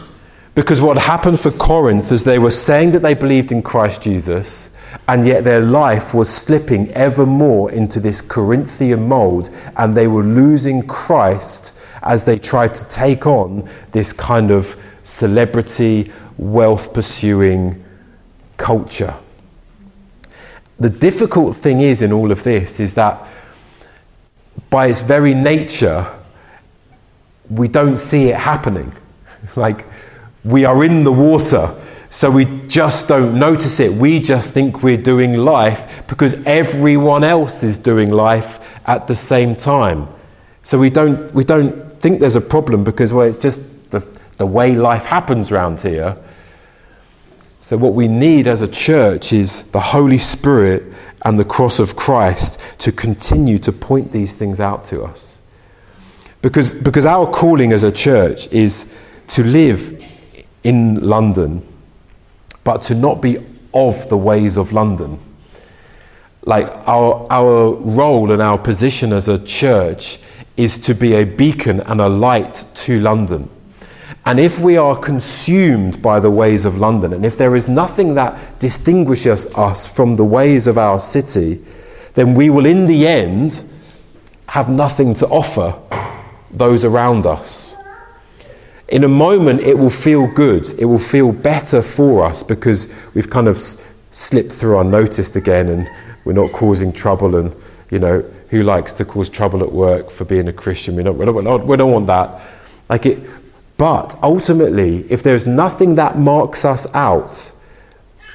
Because 0.55 0.83
what 0.83 0.99
happened 0.99 1.39
for 1.39 1.51
Corinth 1.53 2.11
is 2.11 2.25
they 2.25 2.39
were 2.39 2.51
saying 2.51 2.91
that 2.91 3.01
they 3.01 3.15
believed 3.15 3.53
in 3.53 3.63
Christ 3.63 4.03
Jesus, 4.03 4.77
and 5.09 5.25
yet 5.25 5.45
their 5.45 5.61
life 5.61 6.15
was 6.15 6.29
slipping 6.29 6.89
ever 6.91 7.27
more 7.27 7.71
into 7.71 8.01
this 8.01 8.21
Corinthian 8.21 9.09
mold, 9.09 9.51
and 9.77 9.97
they 9.97 10.07
were 10.07 10.23
losing 10.23 10.87
Christ 10.87 11.73
as 12.03 12.25
they 12.25 12.39
tried 12.39 12.75
to 12.75 12.85
take 12.87 13.27
on 13.27 13.69
this 13.93 14.13
kind 14.13 14.51
of 14.51 14.77
celebrity, 15.05 16.11
wealth 16.39 16.95
pursuing 16.95 17.83
culture. 18.57 19.15
The 20.79 20.91
difficult 20.91 21.57
thing 21.57 21.81
is 21.81 22.03
in 22.03 22.13
all 22.13 22.33
of 22.33 22.43
this 22.43 22.81
is 22.81 22.95
that 22.95 23.21
by 24.71 24.87
its 24.87 25.01
very 25.01 25.35
nature, 25.35 26.07
we 27.51 27.69
don't 27.69 27.97
see 27.97 28.29
it 28.29 28.37
happening. 28.37 28.93
Like, 29.57 29.87
we 30.45 30.65
are 30.65 30.85
in 30.85 31.03
the 31.03 31.11
water 31.11 31.75
so 32.13 32.29
we 32.29 32.45
just 32.67 33.07
don't 33.07 33.39
notice 33.39 33.79
it. 33.79 33.93
We 33.93 34.19
just 34.19 34.53
think 34.53 34.83
we're 34.83 34.97
doing 34.97 35.37
life 35.37 36.05
because 36.09 36.35
everyone 36.45 37.23
else 37.23 37.63
is 37.63 37.79
doing 37.79 38.11
life 38.11 38.59
at 38.87 39.07
the 39.07 39.15
same 39.15 39.55
time. 39.55 40.09
So 40.65 40.77
we 40.77 40.91
don't, 40.91 41.33
we 41.33 41.45
don't 41.45 41.93
think 42.01 42.19
there's 42.19 42.35
a 42.35 42.41
problem 42.41 42.83
because, 42.83 43.15
well, 43.15 43.29
it's 43.29 43.39
just 43.39 43.61
the, 43.93 44.01
the 44.39 44.47
way 44.47 44.75
life 44.75 45.05
happens 45.05 45.53
around 45.53 45.81
here. 45.81 46.17
So, 47.61 47.77
what 47.77 47.95
we 47.95 48.09
need 48.09 48.49
as 48.49 48.63
a 48.63 48.69
church 48.69 49.33
is 49.33 49.63
the 49.71 49.81
Holy 49.81 50.19
Spirit 50.19 50.83
and 51.23 51.39
the 51.39 51.45
cross 51.45 51.79
of 51.79 51.95
Christ 51.95 52.59
to 52.79 52.91
continue 52.91 53.59
to 53.59 53.71
point 53.71 54.11
these 54.11 54.35
things 54.35 54.59
out 54.59 54.85
to 54.87 55.05
us. 55.05 55.39
Because, 56.43 56.75
because 56.75 57.05
our 57.05 57.31
calling 57.31 57.71
as 57.73 57.85
a 57.85 57.93
church 57.93 58.49
is 58.49 58.93
to 59.29 59.45
live 59.45 60.03
in 60.65 60.97
London 60.97 61.67
but 62.65 62.83
to 62.83 62.95
not 62.95 63.21
be 63.21 63.39
of 63.73 64.09
the 64.09 64.17
ways 64.17 64.57
of 64.57 64.73
London. 64.73 65.19
Like 66.43 66.67
our, 66.89 67.27
our 67.31 67.75
role 67.75 68.33
and 68.33 68.41
our 68.41 68.59
position 68.59 69.13
as 69.13 69.29
a 69.29 69.39
church 69.45 70.19
is 70.57 70.79
to 70.79 70.95
be 70.95 71.15
a 71.15 71.25
beacon 71.25 71.81
and 71.81 72.01
a 72.01 72.09
light 72.09 72.65
to 72.75 73.01
London. 73.01 73.49
And 74.27 74.39
if 74.39 74.59
we 74.59 74.77
are 74.77 74.97
consumed 74.97 76.03
by 76.03 76.21
the 76.21 76.31
ways 76.31 76.65
of 76.65 76.77
London, 76.77 77.13
and 77.13 77.25
if 77.25 77.37
there 77.37 77.57
is 77.57 77.69
nothing 77.69 78.15
that 78.15 78.59
distinguishes 78.59 79.47
us 79.55 79.89
from 79.89 80.17
the 80.17 80.25
ways 80.25 80.67
of 80.67 80.77
our 80.77 81.01
city, 81.01 81.65
then 82.15 82.35
we 82.35 82.51
will 82.51 82.67
in 82.67 82.87
the 82.87 83.07
end 83.07 83.63
have 84.47 84.69
nothing 84.69 85.15
to 85.15 85.27
offer 85.29 85.79
those 86.51 86.85
around 86.85 87.25
us 87.25 87.77
in 88.91 89.05
a 89.05 89.09
moment 89.09 89.61
it 89.61 89.79
will 89.79 89.91
feel 89.91 90.27
good. 90.27 90.67
It 90.79 90.85
will 90.85 90.99
feel 90.99 91.33
better 91.33 91.83
for 91.83 92.25
us 92.25 92.43
because 92.43 92.93
we've 93.15 93.31
kind 93.31 93.49
of 93.49 93.59
slipped 94.11 94.53
through 94.53 94.81
unnoticed 94.81 95.37
again 95.37 95.69
and 95.69 95.89
we're 96.25 96.33
not 96.33 96.53
causing 96.53 96.93
trouble. 96.93 97.37
And, 97.37 97.55
you 97.91 97.99
know, 97.99 98.25
who 98.51 98.63
likes 98.63 98.93
to 98.95 99.05
cause 99.05 99.29
trouble 99.29 99.63
at 99.63 99.73
work 99.73 100.11
for 100.11 100.25
being 100.25 100.49
a 100.49 100.53
Christian? 100.53 100.97
We 100.97 101.05
don't, 101.05 101.17
we 101.17 101.25
don't, 101.25 101.67
we 101.67 101.77
don't 101.77 101.93
want 101.93 102.09
that. 102.09 102.41
Like 102.89 103.07
it, 103.07 103.21
but 103.77 104.15
ultimately, 104.23 105.11
if 105.11 105.23
there's 105.23 105.47
nothing 105.47 105.95
that 105.95 106.19
marks 106.19 106.65
us 106.65 106.93
out, 106.93 107.53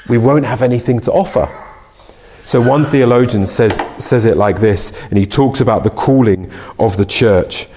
we 0.08 0.18
won't 0.18 0.46
have 0.46 0.62
anything 0.62 1.00
to 1.02 1.12
offer. 1.12 1.50
So 2.46 2.62
one 2.62 2.86
theologian 2.86 3.46
says, 3.46 3.82
says 3.98 4.26
it 4.26 4.38
like 4.38 4.60
this, 4.60 5.00
and 5.10 5.18
he 5.18 5.26
talks 5.26 5.62
about 5.62 5.84
the 5.84 5.90
calling 5.90 6.52
of 6.80 6.96
the 6.96 7.06
church. 7.06 7.68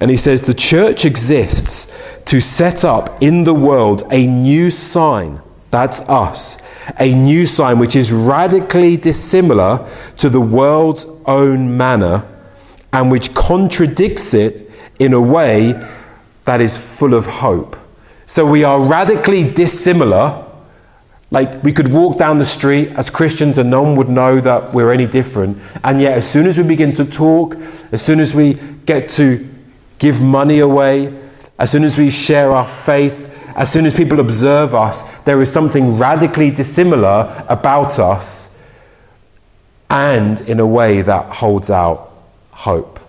And 0.00 0.10
he 0.10 0.16
says, 0.16 0.42
The 0.42 0.54
church 0.54 1.04
exists 1.04 1.92
to 2.26 2.40
set 2.40 2.84
up 2.84 3.22
in 3.22 3.44
the 3.44 3.54
world 3.54 4.02
a 4.10 4.26
new 4.26 4.70
sign. 4.70 5.40
That's 5.70 6.00
us. 6.08 6.58
A 6.98 7.14
new 7.14 7.46
sign 7.46 7.78
which 7.78 7.96
is 7.96 8.12
radically 8.12 8.96
dissimilar 8.96 9.88
to 10.18 10.28
the 10.28 10.40
world's 10.40 11.06
own 11.24 11.76
manner 11.76 12.24
and 12.92 13.10
which 13.10 13.34
contradicts 13.34 14.34
it 14.34 14.70
in 14.98 15.12
a 15.12 15.20
way 15.20 15.72
that 16.44 16.60
is 16.60 16.78
full 16.78 17.14
of 17.14 17.26
hope. 17.26 17.76
So 18.26 18.46
we 18.46 18.64
are 18.64 18.80
radically 18.80 19.52
dissimilar. 19.52 20.44
Like 21.30 21.62
we 21.62 21.72
could 21.72 21.92
walk 21.92 22.18
down 22.18 22.38
the 22.38 22.44
street 22.44 22.88
as 22.90 23.10
Christians 23.10 23.58
and 23.58 23.70
no 23.70 23.82
one 23.82 23.96
would 23.96 24.08
know 24.08 24.40
that 24.40 24.72
we're 24.72 24.92
any 24.92 25.06
different. 25.06 25.58
And 25.84 26.00
yet, 26.00 26.16
as 26.16 26.28
soon 26.28 26.46
as 26.46 26.56
we 26.56 26.64
begin 26.64 26.92
to 26.94 27.04
talk, 27.04 27.56
as 27.92 28.00
soon 28.02 28.20
as 28.20 28.34
we 28.34 28.54
get 28.86 29.08
to 29.10 29.46
give 29.98 30.22
money 30.22 30.60
away, 30.60 31.12
as 31.58 31.70
soon 31.70 31.84
as 31.84 31.96
we 31.96 32.10
share 32.10 32.52
our 32.52 32.66
faith, 32.66 33.32
as 33.56 33.72
soon 33.72 33.86
as 33.86 33.94
people 33.94 34.20
observe 34.20 34.74
us, 34.74 35.02
there 35.24 35.40
is 35.40 35.50
something 35.50 35.96
radically 35.96 36.50
dissimilar 36.50 37.44
about 37.48 37.98
us 37.98 38.62
and 39.88 40.40
in 40.42 40.60
a 40.60 40.66
way 40.66 41.02
that 41.02 41.26
holds 41.26 41.70
out 41.70 42.12
hope. 42.50 43.00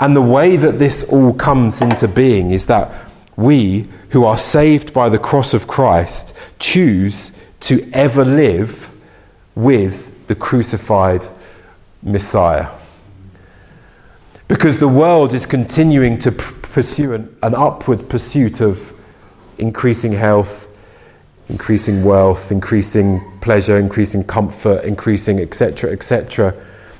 And 0.00 0.16
the 0.16 0.22
way 0.22 0.56
that 0.56 0.78
this 0.78 1.04
all 1.04 1.34
comes 1.34 1.82
into 1.82 2.08
being 2.08 2.50
is 2.50 2.66
that 2.66 2.90
we, 3.36 3.86
who 4.10 4.24
are 4.24 4.38
saved 4.38 4.92
by 4.92 5.08
the 5.08 5.18
cross 5.18 5.54
of 5.54 5.68
Christ, 5.68 6.34
choose 6.58 7.32
to 7.60 7.88
ever 7.92 8.24
live 8.24 8.90
with 9.54 10.26
the 10.26 10.34
crucified 10.34 11.26
Messiah. 12.02 12.68
Because 14.48 14.78
the 14.78 14.88
world 14.88 15.34
is 15.34 15.46
continuing 15.46 16.18
to 16.18 16.32
pursue 16.72 17.14
an, 17.14 17.36
an 17.42 17.54
upward 17.54 18.08
pursuit 18.08 18.60
of 18.60 18.92
increasing 19.58 20.12
health, 20.12 20.68
increasing 21.48 22.04
wealth, 22.04 22.52
increasing 22.52 23.20
pleasure, 23.40 23.78
increasing 23.78 24.24
comfort, 24.24 24.84
increasing 24.84 25.40
etc., 25.40 25.90
etc. 25.90 26.54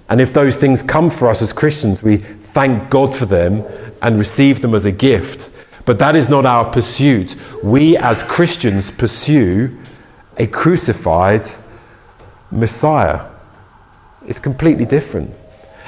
And 0.08 0.20
if 0.20 0.32
those 0.32 0.56
things 0.56 0.82
come 0.82 1.08
for 1.08 1.28
us 1.28 1.40
as 1.40 1.52
Christians, 1.52 2.02
we 2.02 2.16
thank 2.16 2.90
God 2.90 3.14
for 3.14 3.26
them 3.26 3.64
and 4.02 4.18
receive 4.18 4.60
them 4.60 4.74
as 4.74 4.84
a 4.84 4.92
gift. 4.92 5.50
But 5.84 5.98
that 6.00 6.16
is 6.16 6.28
not 6.28 6.46
our 6.46 6.70
pursuit. 6.70 7.36
We 7.62 7.96
as 7.96 8.22
Christians 8.22 8.90
pursue 8.90 9.78
a 10.36 10.46
crucified 10.46 11.46
Messiah. 12.50 13.26
It's 14.26 14.40
completely 14.40 14.84
different. 14.84 15.32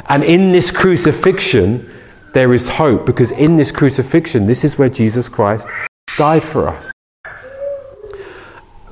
And 0.07 0.23
in 0.23 0.53
this 0.53 0.71
crucifixion, 0.71 1.91
there 2.33 2.53
is 2.53 2.69
hope 2.69 3.05
because 3.07 3.31
in 3.31 3.57
this 3.57 3.71
crucifixion, 3.71 4.47
this 4.47 4.65
is 4.65 4.79
where 4.79 4.89
Jesus 4.89 5.29
Christ 5.29 5.69
died 6.17 6.45
for 6.45 6.69
us. 6.69 6.91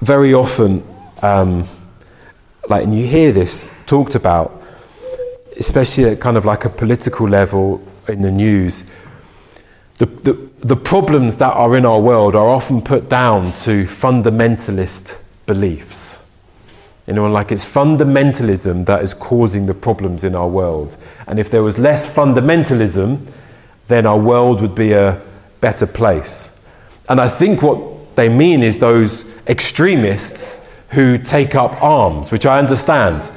Very 0.01 0.33
often, 0.33 0.83
um, 1.23 1.67
like, 2.69 2.85
and 2.85 2.97
you 2.97 3.07
hear 3.07 3.33
this 3.33 3.75
talked 3.87 4.15
about, 4.15 4.63
especially 5.59 6.05
at 6.05 6.21
kind 6.21 6.37
of 6.37 6.45
like 6.45 6.65
a 6.65 6.71
political 6.71 7.29
level 7.29 7.83
in 8.09 8.23
the 8.23 8.31
news. 8.31 8.85
The, 9.99 10.07
the, 10.07 10.51
the 10.61 10.77
problems 10.77 11.37
that 11.37 11.53
are 11.53 11.77
in 11.77 11.85
our 11.85 12.01
world 12.01 12.35
are 12.35 12.49
often 12.49 12.81
put 12.81 13.09
down 13.09 13.53
to 13.65 13.85
fundamentalist 13.85 15.19
beliefs. 15.47 16.20
You 17.17 17.29
like 17.29 17.51
it's 17.51 17.69
fundamentalism 17.69 18.87
that 18.87 19.03
is 19.03 19.15
causing 19.15 19.67
the 19.67 19.75
problems 19.75 20.23
in 20.23 20.35
our 20.37 20.49
world. 20.49 20.97
And 21.27 21.39
if 21.39 21.51
there 21.51 21.63
was 21.63 21.77
less 21.77 22.07
fundamentalism, 22.07 23.27
then 23.89 24.07
our 24.07 24.19
world 24.19 24.61
would 24.61 24.77
be 24.77 24.93
a 24.93 25.21
better 25.61 25.87
place. 25.87 26.61
And 27.09 27.21
I 27.21 27.29
think 27.29 27.63
what 27.63 28.15
they 28.15 28.29
mean 28.29 28.63
is 28.63 28.79
those 28.79 29.27
extremists 29.49 30.69
who 30.91 31.19
take 31.19 31.55
up 31.55 31.83
arms, 31.83 32.31
which 32.31 32.47
I 32.47 32.59
understand. 32.59 33.31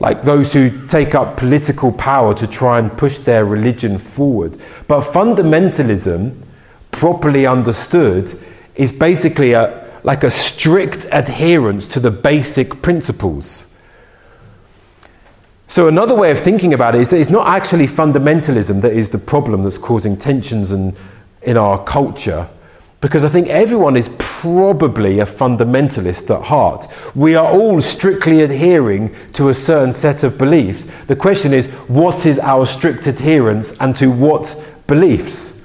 Like 0.00 0.22
those 0.22 0.52
who 0.52 0.86
take 0.86 1.14
up 1.14 1.36
political 1.36 1.92
power 1.92 2.34
to 2.34 2.46
try 2.46 2.78
and 2.78 2.90
push 2.98 3.18
their 3.18 3.44
religion 3.44 3.98
forward. 3.98 4.58
But 4.88 5.04
fundamentalism, 5.04 6.36
properly 6.90 7.46
understood, 7.46 8.38
is 8.74 8.92
basically 8.92 9.52
a, 9.52 9.81
like 10.04 10.24
a 10.24 10.30
strict 10.30 11.06
adherence 11.12 11.86
to 11.88 12.00
the 12.00 12.10
basic 12.10 12.82
principles. 12.82 13.72
So, 15.68 15.88
another 15.88 16.14
way 16.14 16.30
of 16.30 16.38
thinking 16.38 16.74
about 16.74 16.94
it 16.94 17.00
is 17.00 17.10
that 17.10 17.18
it's 17.18 17.30
not 17.30 17.46
actually 17.46 17.86
fundamentalism 17.86 18.82
that 18.82 18.92
is 18.92 19.10
the 19.10 19.18
problem 19.18 19.62
that's 19.62 19.78
causing 19.78 20.16
tensions 20.16 20.70
in, 20.70 20.94
in 21.42 21.56
our 21.56 21.82
culture 21.82 22.48
because 23.02 23.24
I 23.24 23.28
think 23.28 23.48
everyone 23.48 23.96
is 23.96 24.10
probably 24.18 25.18
a 25.18 25.26
fundamentalist 25.26 26.34
at 26.34 26.44
heart. 26.44 26.86
We 27.16 27.34
are 27.34 27.50
all 27.50 27.82
strictly 27.82 28.42
adhering 28.42 29.12
to 29.32 29.48
a 29.48 29.54
certain 29.54 29.92
set 29.92 30.22
of 30.22 30.38
beliefs. 30.38 30.86
The 31.08 31.16
question 31.16 31.52
is, 31.52 31.66
what 31.88 32.26
is 32.26 32.38
our 32.38 32.64
strict 32.64 33.08
adherence 33.08 33.76
and 33.80 33.96
to 33.96 34.08
what 34.08 34.54
beliefs? 34.86 35.61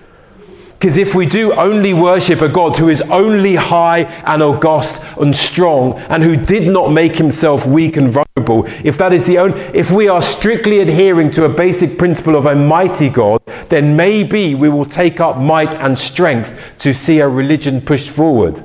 Because 0.80 0.98
if 0.98 1.16
we 1.16 1.26
do 1.26 1.54
only 1.54 1.96
worship 1.96 2.42
a 2.42 2.50
God 2.50 2.78
who 2.78 2.88
is 2.88 3.02
only 3.02 3.56
high 3.56 4.02
and 4.26 4.44
august 4.44 5.02
and 5.20 5.36
strong 5.36 5.94
and 6.10 6.22
who 6.22 6.36
did 6.36 6.72
not 6.72 6.92
make 6.92 7.16
himself 7.16 7.66
weak 7.66 7.98
and 7.98 8.10
vulnerable, 8.12 8.68
if 8.86 8.96
that 9.00 9.12
is 9.12 9.26
the 9.26 9.40
only, 9.40 9.60
if 9.74 9.90
we 9.90 10.08
are 10.08 10.22
strictly 10.22 10.80
adhering 10.80 11.32
to 11.32 11.46
a 11.46 11.50
basic 11.50 11.98
principle 11.98 12.36
of 12.36 12.46
a 12.46 12.54
mighty 12.54 13.10
God, 13.10 13.42
then 13.70 13.96
maybe 13.96 14.54
we 14.54 14.70
will 14.70 14.86
take 14.86 15.20
up 15.20 15.40
might 15.40 15.76
and 15.78 15.98
strength 15.98 16.76
to 16.78 16.94
see 16.94 17.20
a 17.20 17.28
religion 17.28 17.82
pushed 17.82 18.10
forward. 18.10 18.64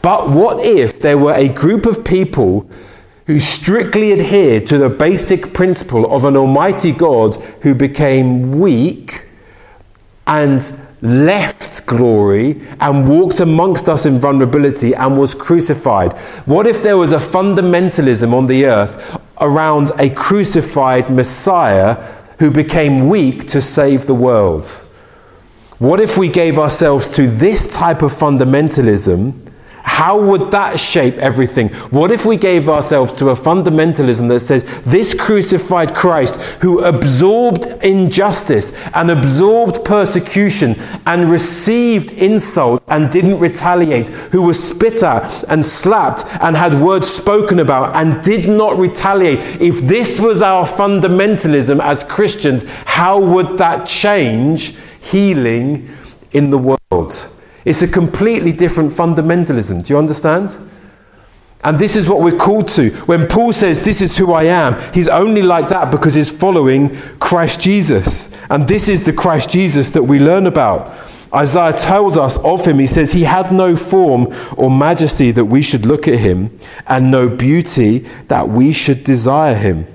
But 0.00 0.30
what 0.30 0.64
if 0.64 1.02
there 1.02 1.18
were 1.18 1.34
a 1.34 1.48
group 1.48 1.84
of 1.84 2.02
people 2.04 2.70
who 3.26 3.38
strictly 3.38 4.12
adhered 4.12 4.66
to 4.68 4.78
the 4.78 4.88
basic 4.88 5.52
principle 5.52 6.10
of 6.10 6.24
an 6.24 6.38
almighty 6.38 6.92
God 6.92 7.36
who 7.60 7.74
became 7.74 8.58
weak 8.58 9.26
and 10.26 10.62
left 11.02 11.86
glory 11.86 12.60
and 12.80 13.08
walked 13.08 13.40
amongst 13.40 13.88
us 13.88 14.06
in 14.06 14.18
vulnerability 14.18 14.94
and 14.94 15.18
was 15.18 15.34
crucified? 15.34 16.12
What 16.46 16.66
if 16.66 16.82
there 16.82 16.98
was 16.98 17.12
a 17.12 17.18
fundamentalism 17.18 18.32
on 18.32 18.46
the 18.46 18.66
earth 18.66 19.20
around 19.40 19.90
a 19.98 20.10
crucified 20.10 21.10
Messiah 21.10 21.94
who 22.38 22.50
became 22.50 23.08
weak 23.08 23.46
to 23.48 23.60
save 23.60 24.06
the 24.06 24.14
world? 24.14 24.68
What 25.78 26.00
if 26.00 26.18
we 26.18 26.28
gave 26.28 26.58
ourselves 26.58 27.08
to 27.16 27.26
this 27.26 27.70
type 27.72 28.02
of 28.02 28.12
fundamentalism 28.12 29.49
how 29.82 30.20
would 30.20 30.50
that 30.50 30.78
shape 30.78 31.14
everything? 31.16 31.68
What 31.90 32.10
if 32.10 32.24
we 32.24 32.36
gave 32.36 32.68
ourselves 32.68 33.12
to 33.14 33.30
a 33.30 33.36
fundamentalism 33.36 34.28
that 34.28 34.40
says 34.40 34.64
this 34.82 35.14
crucified 35.14 35.94
Christ 35.94 36.36
who 36.62 36.82
absorbed 36.84 37.66
injustice 37.82 38.72
and 38.94 39.10
absorbed 39.10 39.84
persecution 39.84 40.76
and 41.06 41.30
received 41.30 42.12
insults 42.12 42.84
and 42.88 43.10
didn't 43.10 43.38
retaliate, 43.38 44.08
who 44.08 44.42
was 44.42 44.62
spit 44.62 45.02
at 45.02 45.44
and 45.48 45.64
slapped 45.64 46.24
and 46.40 46.56
had 46.56 46.74
words 46.74 47.08
spoken 47.08 47.58
about 47.58 47.94
and 47.94 48.22
did 48.22 48.48
not 48.48 48.78
retaliate? 48.78 49.38
If 49.60 49.80
this 49.80 50.18
was 50.18 50.42
our 50.42 50.66
fundamentalism 50.66 51.80
as 51.82 52.04
Christians, 52.04 52.64
how 52.86 53.20
would 53.20 53.58
that 53.58 53.86
change 53.86 54.76
healing 55.00 55.88
in 56.32 56.50
the 56.50 56.58
world? 56.58 57.30
It's 57.64 57.82
a 57.82 57.88
completely 57.88 58.52
different 58.52 58.90
fundamentalism. 58.90 59.84
Do 59.84 59.92
you 59.92 59.98
understand? 59.98 60.56
And 61.62 61.78
this 61.78 61.94
is 61.94 62.08
what 62.08 62.20
we're 62.20 62.38
called 62.38 62.68
to. 62.68 62.90
When 63.04 63.28
Paul 63.28 63.52
says, 63.52 63.82
This 63.84 64.00
is 64.00 64.16
who 64.16 64.32
I 64.32 64.44
am, 64.44 64.80
he's 64.94 65.08
only 65.08 65.42
like 65.42 65.68
that 65.68 65.90
because 65.90 66.14
he's 66.14 66.30
following 66.30 66.96
Christ 67.18 67.60
Jesus. 67.60 68.34
And 68.48 68.66
this 68.66 68.88
is 68.88 69.04
the 69.04 69.12
Christ 69.12 69.50
Jesus 69.50 69.90
that 69.90 70.02
we 70.02 70.18
learn 70.18 70.46
about. 70.46 70.96
Isaiah 71.32 71.72
tells 71.72 72.16
us 72.16 72.38
of 72.38 72.66
him, 72.66 72.78
he 72.78 72.86
says, 72.86 73.12
He 73.12 73.24
had 73.24 73.52
no 73.52 73.76
form 73.76 74.28
or 74.56 74.70
majesty 74.70 75.30
that 75.32 75.44
we 75.44 75.60
should 75.60 75.84
look 75.84 76.08
at 76.08 76.18
him, 76.18 76.58
and 76.88 77.10
no 77.10 77.28
beauty 77.28 78.06
that 78.28 78.48
we 78.48 78.72
should 78.72 79.04
desire 79.04 79.54
him. 79.54 79.86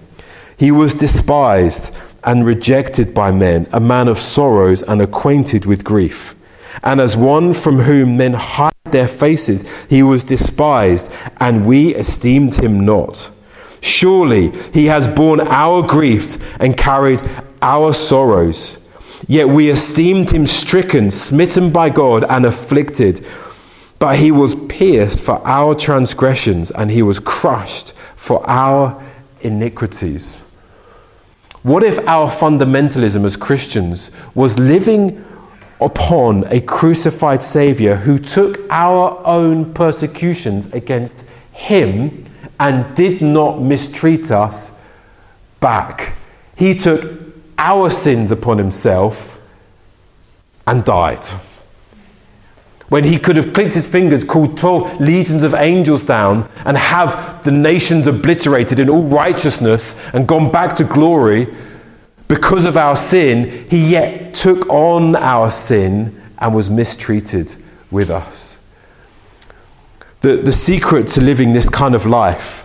He 0.58 0.71
was 0.71 0.93
despised 0.93 1.93
and 2.23 2.45
rejected 2.45 3.13
by 3.13 3.32
men, 3.32 3.67
a 3.73 3.80
man 3.80 4.08
of 4.08 4.19
sorrows 4.19 4.84
and 4.84 5.01
acquainted 5.01 5.65
with 5.65 5.84
grief 5.84 6.35
and 6.84 7.00
as 7.02 7.18
one 7.18 7.54
from 7.54 7.80
whom 7.80 8.18
men 8.18 8.34
hide 8.34 8.74
their 8.86 9.08
faces, 9.08 9.66
he 9.90 10.04
was 10.04 10.24
despised, 10.24 11.12
and 11.40 11.66
we 11.66 11.96
esteemed 11.96 12.56
him 12.56 12.86
not. 12.86 13.30
Surely 13.82 14.52
he 14.74 14.86
has 14.86 15.08
borne 15.08 15.42
our 15.42 15.82
griefs 15.82 16.44
and 16.60 16.78
carried 16.78 17.22
our 17.62 17.94
sorrows. 17.94 18.84
Yet 19.28 19.48
we 19.48 19.70
esteemed 19.70 20.32
him 20.32 20.46
stricken, 20.46 21.12
smitten 21.12 21.72
by 21.72 21.90
God, 21.90 22.24
and 22.30 22.46
afflicted. 22.46 23.26
But 23.98 24.20
he 24.20 24.32
was 24.32 24.56
pierced 24.56 25.22
for 25.22 25.46
our 25.48 25.74
transgressions, 25.74 26.72
and 26.72 26.92
he 26.92 27.02
was 27.02 27.20
crushed 27.20 27.94
for 28.16 28.48
our 28.50 29.02
iniquities. 29.42 30.42
What 31.64 31.84
if 31.84 31.98
our 32.08 32.30
fundamentalism 32.30 33.24
as 33.26 33.36
Christians 33.36 34.12
was 34.36 34.60
living 34.60 35.26
upon 35.82 36.46
a 36.48 36.62
crucified 36.62 37.44
Savior 37.44 37.96
who 37.96 38.18
took 38.18 38.60
our 38.70 39.22
own 39.26 39.74
persecutions 39.74 40.72
against 40.74 41.28
him 41.52 42.26
and 42.60 42.96
did 42.96 43.22
not 43.22 43.62
mistreat 43.62 44.32
us 44.32 44.80
back. 45.60 46.16
He 46.56 46.78
took 46.78 47.12
our 47.58 47.90
sins 47.90 48.32
upon 48.32 48.58
himself 48.58 49.40
and 50.66 50.84
died. 50.84 51.26
When 52.90 53.04
he 53.04 53.18
could 53.18 53.36
have 53.36 53.54
clicked 53.54 53.74
his 53.74 53.88
fingers, 53.88 54.24
called 54.24 54.58
12 54.58 55.02
legions 55.02 55.44
of 55.44 55.56
angels 55.56 56.06
down, 56.06 56.48
and 56.66 56.78
have 56.78 57.44
the 57.44 57.52
nations 57.52 58.06
obliterated 58.06 58.80
in 58.80 58.90
all 58.90 59.04
righteousness 59.04 60.00
and 60.14 60.28
gone 60.28 60.52
back 60.52 60.76
to 60.76 60.84
glory 60.84 61.48
because 62.28 62.66
of 62.66 62.78
our 62.78 62.96
sin, 62.96 63.68
he 63.70 63.92
yet 63.92 64.34
took 64.34 64.68
on 64.70 65.16
our 65.16 65.52
sin 65.52 66.22
and 66.40 66.56
was 66.56 66.70
mistreated 66.70 67.56
with 67.92 68.10
us. 68.10 68.64
The, 70.22 70.38
the 70.38 70.52
secret 70.52 71.08
to 71.10 71.22
living 71.22 71.54
this 71.54 71.70
kind 71.70 71.94
of 71.94 72.06
life 72.06 72.64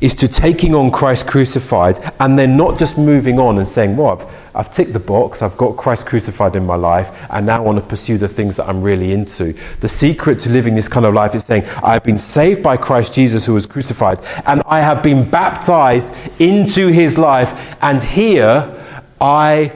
is 0.00 0.14
to 0.14 0.28
taking 0.28 0.74
on 0.74 0.90
Christ 0.90 1.26
crucified 1.26 1.98
and 2.20 2.38
then 2.38 2.56
not 2.56 2.78
just 2.78 2.98
moving 2.98 3.38
on 3.38 3.58
and 3.58 3.66
saying, 3.66 3.96
Well, 3.96 4.18
I've, 4.18 4.26
I've 4.54 4.72
ticked 4.72 4.92
the 4.92 5.00
box, 5.00 5.42
I've 5.42 5.56
got 5.56 5.76
Christ 5.76 6.06
crucified 6.06 6.56
in 6.56 6.66
my 6.66 6.76
life, 6.76 7.10
and 7.30 7.46
now 7.46 7.58
I 7.58 7.60
want 7.60 7.78
to 7.78 7.84
pursue 7.84 8.18
the 8.18 8.28
things 8.28 8.56
that 8.56 8.68
I'm 8.68 8.82
really 8.82 9.12
into. 9.12 9.54
The 9.80 9.88
secret 9.88 10.40
to 10.40 10.50
living 10.50 10.74
this 10.74 10.88
kind 10.88 11.06
of 11.06 11.14
life 11.14 11.34
is 11.34 11.44
saying, 11.44 11.64
I've 11.82 12.04
been 12.04 12.18
saved 12.18 12.62
by 12.62 12.76
Christ 12.76 13.14
Jesus 13.14 13.46
who 13.46 13.54
was 13.54 13.66
crucified, 13.66 14.18
and 14.46 14.62
I 14.66 14.80
have 14.80 15.02
been 15.02 15.28
baptized 15.28 16.14
into 16.40 16.88
his 16.88 17.18
life, 17.18 17.52
and 17.82 18.02
here 18.02 18.84
I 19.20 19.72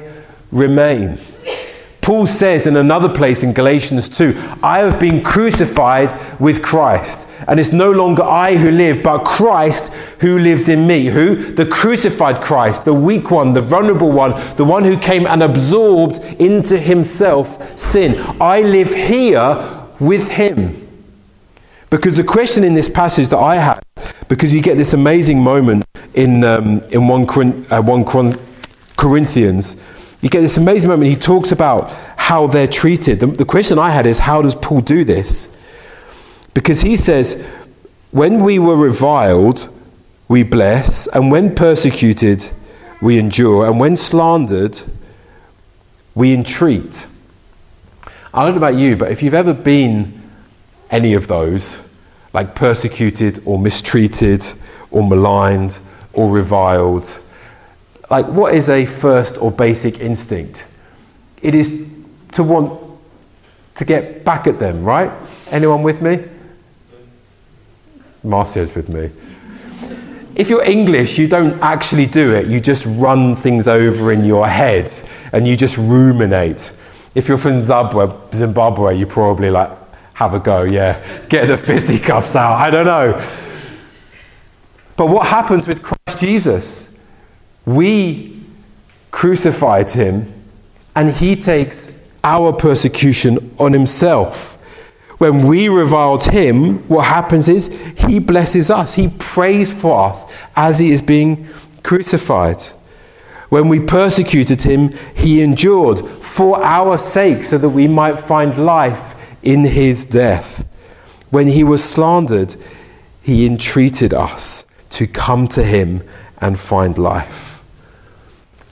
remain. 0.51 1.19
Paul 2.03 2.27
says 2.27 2.67
in 2.67 2.77
another 2.77 3.09
place 3.09 3.45
in 3.45 3.53
Galatians 3.53 4.09
2 4.09 4.59
I 4.63 4.81
have 4.81 4.99
been 4.99 5.23
crucified 5.23 6.11
with 6.41 6.61
Christ. 6.61 7.29
And 7.49 7.59
it's 7.59 7.73
no 7.73 7.91
longer 7.91 8.23
I 8.23 8.57
who 8.57 8.71
live, 8.71 9.03
but 9.03 9.25
Christ 9.25 9.93
who 10.21 10.39
lives 10.39 10.69
in 10.69 10.87
me. 10.87 11.07
Who? 11.07 11.37
The 11.37 11.67
crucified 11.67 12.41
Christ, 12.41 12.85
the 12.85 12.95
weak 12.95 13.31
one, 13.31 13.53
the 13.53 13.61
vulnerable 13.61 14.11
one, 14.11 14.33
the 14.57 14.65
one 14.65 14.85
who 14.85 14.99
came 14.99 15.27
and 15.27 15.43
absorbed 15.43 16.19
into 16.41 16.79
himself 16.79 17.79
sin. 17.79 18.15
I 18.41 18.63
live 18.63 18.95
here 18.95 19.89
with 19.99 20.29
him. 20.31 20.79
Because 21.91 22.17
the 22.17 22.25
question 22.25 22.65
in 22.65 22.75
this 22.75 22.89
passage 22.89 23.29
that 23.29 23.39
I 23.39 23.57
had, 23.57 23.81
because 24.29 24.53
you 24.53 24.63
get 24.63 24.77
this 24.77 24.93
amazing 24.93 25.41
moment 25.41 25.85
in, 26.15 26.43
um, 26.43 26.81
in 26.91 27.07
1, 27.07 27.67
uh, 27.71 27.83
1 27.83 28.35
Corinthians 28.97 29.77
you 30.23 30.31
get 30.31 30.41
this 30.41 30.57
amazing 30.57 30.89
moment. 30.89 31.11
He 31.11 31.17
talks 31.17 31.53
about 31.53 31.91
how 32.17 32.47
they're 32.47 32.69
treated. 32.69 33.21
The, 33.21 33.27
the 33.27 33.45
question 33.45 33.79
I 33.79 33.91
had 33.91 34.07
is 34.07 34.19
how 34.19 34.41
does 34.41 34.55
Paul 34.55 34.81
do 34.81 35.05
this? 35.05 35.51
Because 36.55 36.81
he 36.81 36.97
says, 36.97 37.45
when 38.13 38.45
we 38.45 38.59
were 38.59 38.77
reviled, 38.77 39.69
we 40.29 40.45
bless, 40.45 41.09
and 41.09 41.31
when 41.31 41.55
persecuted, 41.55 42.51
we 43.03 43.19
endure, 43.19 43.67
and 43.67 43.81
when 43.81 43.97
slandered, 43.97 44.81
we 46.15 46.33
entreat. 46.33 47.07
I 48.33 48.45
don't 48.45 48.53
know 48.53 48.59
about 48.59 48.77
you, 48.77 48.97
but 48.97 49.11
if 49.11 49.23
you've 49.23 49.35
ever 49.35 49.53
been 49.53 50.23
any 50.91 51.15
of 51.15 51.27
those, 51.27 51.87
like 52.33 52.55
persecuted 52.55 53.43
or 53.45 53.59
mistreated 53.59 54.45
or 54.91 55.07
maligned 55.07 55.79
or 56.13 56.31
reviled, 56.31 57.19
like, 58.13 58.27
what 58.27 58.55
is 58.55 58.69
a 58.69 58.85
first 58.85 59.41
or 59.41 59.51
basic 59.51 60.01
instinct? 60.01 60.67
It 61.41 61.55
is 61.55 61.89
to 62.33 62.43
want 62.43 62.79
to 63.77 63.87
get 63.87 64.23
back 64.23 64.47
at 64.47 64.59
them, 64.59 64.85
right? 64.85 65.11
Anyone 65.51 65.83
with 65.83 66.03
me? 66.03 66.23
Marcia's 68.23 68.75
with 68.75 68.93
me. 68.93 69.09
If 70.35 70.51
you're 70.51 70.63
English, 70.63 71.17
you 71.17 71.27
don't 71.27 71.59
actually 71.63 72.05
do 72.05 72.35
it. 72.35 72.49
You 72.49 72.61
just 72.61 72.85
run 72.87 73.35
things 73.35 73.67
over 73.67 74.13
in 74.13 74.27
your 74.27 74.47
head 74.47 74.93
and 75.33 75.49
you 75.49 75.57
just 75.57 75.79
ruminate. 75.79 76.77
If 77.15 77.29
you're 77.29 77.39
from 77.39 77.65
Zimbabwe, 77.65 78.15
Zimbabwe 78.35 78.99
you 78.99 79.07
probably 79.07 79.49
like 79.49 79.71
have 80.13 80.35
a 80.35 80.39
go, 80.39 80.65
yeah. 80.65 81.03
Get 81.31 81.47
the 81.47 81.57
fisticuffs 81.71 82.37
out. 82.37 82.57
I 82.57 82.69
don't 82.69 82.85
know. 82.85 83.15
But 84.99 85.07
what 85.07 85.27
happens 85.27 85.67
with 85.67 85.83
Christ 85.83 86.19
Jesus? 86.19 86.92
We 87.65 88.41
crucified 89.11 89.91
him, 89.91 90.33
and 90.97 91.11
he 91.11 91.37
takes 91.37 92.09
our 92.25 92.53
persecution 92.53 93.55
on 93.59 93.73
himself. 93.73 94.55
When 95.19 95.47
we 95.47 95.69
reviled 95.69 96.25
him, 96.25 96.79
what 96.89 97.05
happens 97.05 97.49
is 97.49 97.69
he 97.97 98.19
blesses 98.19 98.71
us. 98.71 98.95
He 98.95 99.09
prays 99.19 99.73
for 99.73 100.09
us 100.09 100.31
as 100.57 100.79
he 100.79 100.91
is 100.91 101.01
being 101.01 101.47
crucified. 101.85 102.61
When 103.49 103.69
we 103.69 103.81
persecuted 103.81 104.63
him, 104.63 104.95
he 105.15 105.43
endured 105.43 106.01
for 106.23 106.63
our 106.65 106.99
sake 106.99 107.45
so 107.45 107.59
that 107.59 107.69
we 107.69 107.87
might 107.87 108.19
find 108.19 108.65
life 108.65 109.15
in 109.43 109.65
his 109.65 110.05
death. 110.07 110.67
When 111.31 111.47
he 111.47 111.63
was 111.63 111.85
slandered, 111.85 112.57
he 113.23 113.47
entreated 113.47 114.13
us 114.15 114.65
to 114.91 115.07
come 115.07 115.49
to 115.49 115.63
him 115.63 116.03
and 116.41 116.59
find 116.59 116.99
life. 116.99 117.52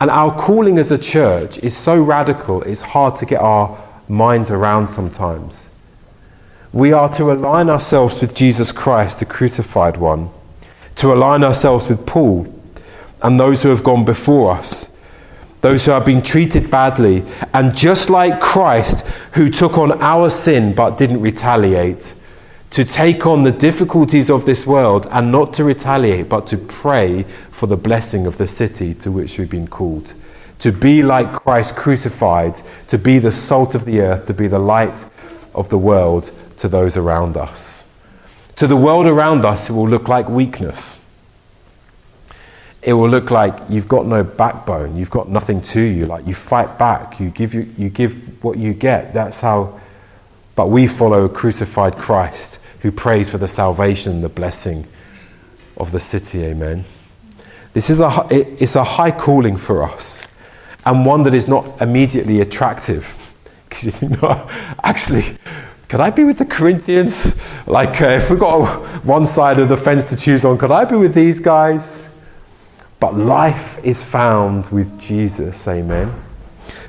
And 0.01 0.11
our 0.11 0.35
calling 0.35 0.79
as 0.79 0.91
a 0.91 0.99
church 0.99 1.59
is 1.59 1.77
so 1.77 2.01
radical, 2.03 2.63
it's 2.63 2.81
hard 2.81 3.17
to 3.17 3.27
get 3.27 3.41
our 3.41 3.79
minds 4.09 4.51
around 4.51 4.89
sometimes. 4.89 5.69
We 6.73 6.93
are 6.93 7.09
to 7.11 7.33
align 7.33 7.69
ourselves 7.69 8.21
with 8.21 8.35
Jesus 8.35 8.73
Christ, 8.73 9.19
the 9.19 9.27
crucified 9.27 9.99
one, 9.99 10.31
to 10.97 11.13
align 11.13 11.45
ourselves 11.45 11.89
with 11.89 12.07
Paul 12.07 12.47
and 13.23 13.39
those 13.39 13.63
who 13.63 13.69
have 13.69 13.85
gone 13.85 14.05
before 14.05 14.53
us, 14.53 14.97
those 15.61 15.85
who 15.85 15.93
have 15.93 16.07
been 16.07 16.23
treated 16.23 16.71
badly, 16.71 17.23
and 17.53 17.77
just 17.77 18.09
like 18.09 18.41
Christ, 18.41 19.07
who 19.35 19.51
took 19.51 19.77
on 19.77 20.01
our 20.01 20.31
sin 20.31 20.75
but 20.75 20.97
didn't 20.97 21.21
retaliate 21.21 22.15
to 22.71 22.85
take 22.85 23.27
on 23.27 23.43
the 23.43 23.51
difficulties 23.51 24.31
of 24.31 24.47
this 24.47 24.67
world 24.67 25.09
and 25.11 25.33
not 25.33 25.53
to 25.55 25.65
retaliate, 25.65 26.29
but 26.29 26.47
to 26.47 26.57
pray 26.57 27.25
for 27.51 27.67
the 27.67 27.77
blessing 27.77 28.27
of 28.27 28.39
the 28.39 28.47
city 28.47 28.95
to 28.95 29.11
which 29.11 29.39
we've 29.39 29.51
been 29.51 29.67
called. 29.67 30.15
To 30.61 30.71
be 30.71 31.03
like 31.03 31.33
Christ 31.33 31.75
crucified, 31.75 32.61
to 32.89 32.99
be 32.99 33.19
the 33.19 33.33
salt 33.33 33.75
of 33.75 33.85
the 33.85 34.01
earth, 34.01 34.27
to 34.27 34.35
be 34.35 34.47
the 34.47 34.59
light 34.59 35.05
of 35.55 35.69
the 35.69 35.79
world 35.79 36.31
to 36.59 36.69
those 36.69 36.97
around 36.97 37.37
us. 37.37 37.93
To 38.57 38.67
the 38.67 38.77
world 38.77 39.07
around 39.07 39.45
us, 39.45 39.71
it 39.71 39.73
will 39.73 39.89
look 39.89 40.07
like 40.07 40.29
weakness. 40.29 41.05
It 42.83 42.93
will 42.93 43.09
look 43.09 43.31
like 43.31 43.55
you've 43.69 43.89
got 43.89 44.07
no 44.07 44.23
backbone, 44.23 44.97
you've 44.97 45.11
got 45.11 45.29
nothing 45.29 45.61
to 45.63 45.81
you, 45.81 46.07
like 46.07 46.27
you 46.27 46.35
fight 46.35 46.79
back, 46.79 47.21
you 47.21 47.31
give, 47.31 47.53
you, 47.53 47.73
you 47.77 47.91
give 47.91 48.43
what 48.45 48.59
you 48.59 48.73
get. 48.73 49.13
That's 49.13 49.41
how, 49.41 49.81
but 50.61 50.67
we 50.67 50.87
follow 50.87 51.27
crucified 51.27 51.97
Christ 51.97 52.59
who 52.81 52.93
prays 52.93 53.31
for 53.31 53.39
the 53.39 53.49
salvation 53.49 54.13
and 54.13 54.23
the 54.23 54.29
blessing 54.29 54.87
of 55.79 55.91
the 55.91 55.99
city. 55.99 56.45
Amen. 56.45 56.85
This 57.73 57.89
is 57.89 57.99
a, 57.99 58.27
it's 58.31 58.77
a 58.77 58.85
high 58.85 59.11
calling 59.11 59.57
for 59.57 59.83
us 59.83 60.29
and 60.85 61.07
one 61.07 61.23
that 61.23 61.33
is 61.33 61.49
not 61.49 61.81
immediately 61.81 62.43
attractive. 62.43 63.17
Because 63.71 63.85
you 63.85 63.91
think, 63.91 64.21
no, 64.21 64.51
actually, 64.85 65.25
could 65.89 66.01
I 66.01 66.11
be 66.11 66.25
with 66.25 66.37
the 66.37 66.45
Corinthians? 66.45 67.41
Like, 67.67 68.03
uh, 68.03 68.09
if 68.09 68.29
we've 68.29 68.39
got 68.39 68.83
one 69.03 69.25
side 69.25 69.59
of 69.61 69.71
the 69.71 69.79
fence 69.79 70.05
to 70.11 70.17
choose 70.17 70.45
on, 70.45 70.59
could 70.59 70.73
I 70.73 70.85
be 70.85 70.97
with 70.97 71.15
these 71.15 71.41
guys? 71.41 72.21
But 72.99 73.15
life 73.15 73.83
is 73.83 74.05
found 74.05 74.67
with 74.67 75.01
Jesus. 75.01 75.67
Amen. 75.67 76.13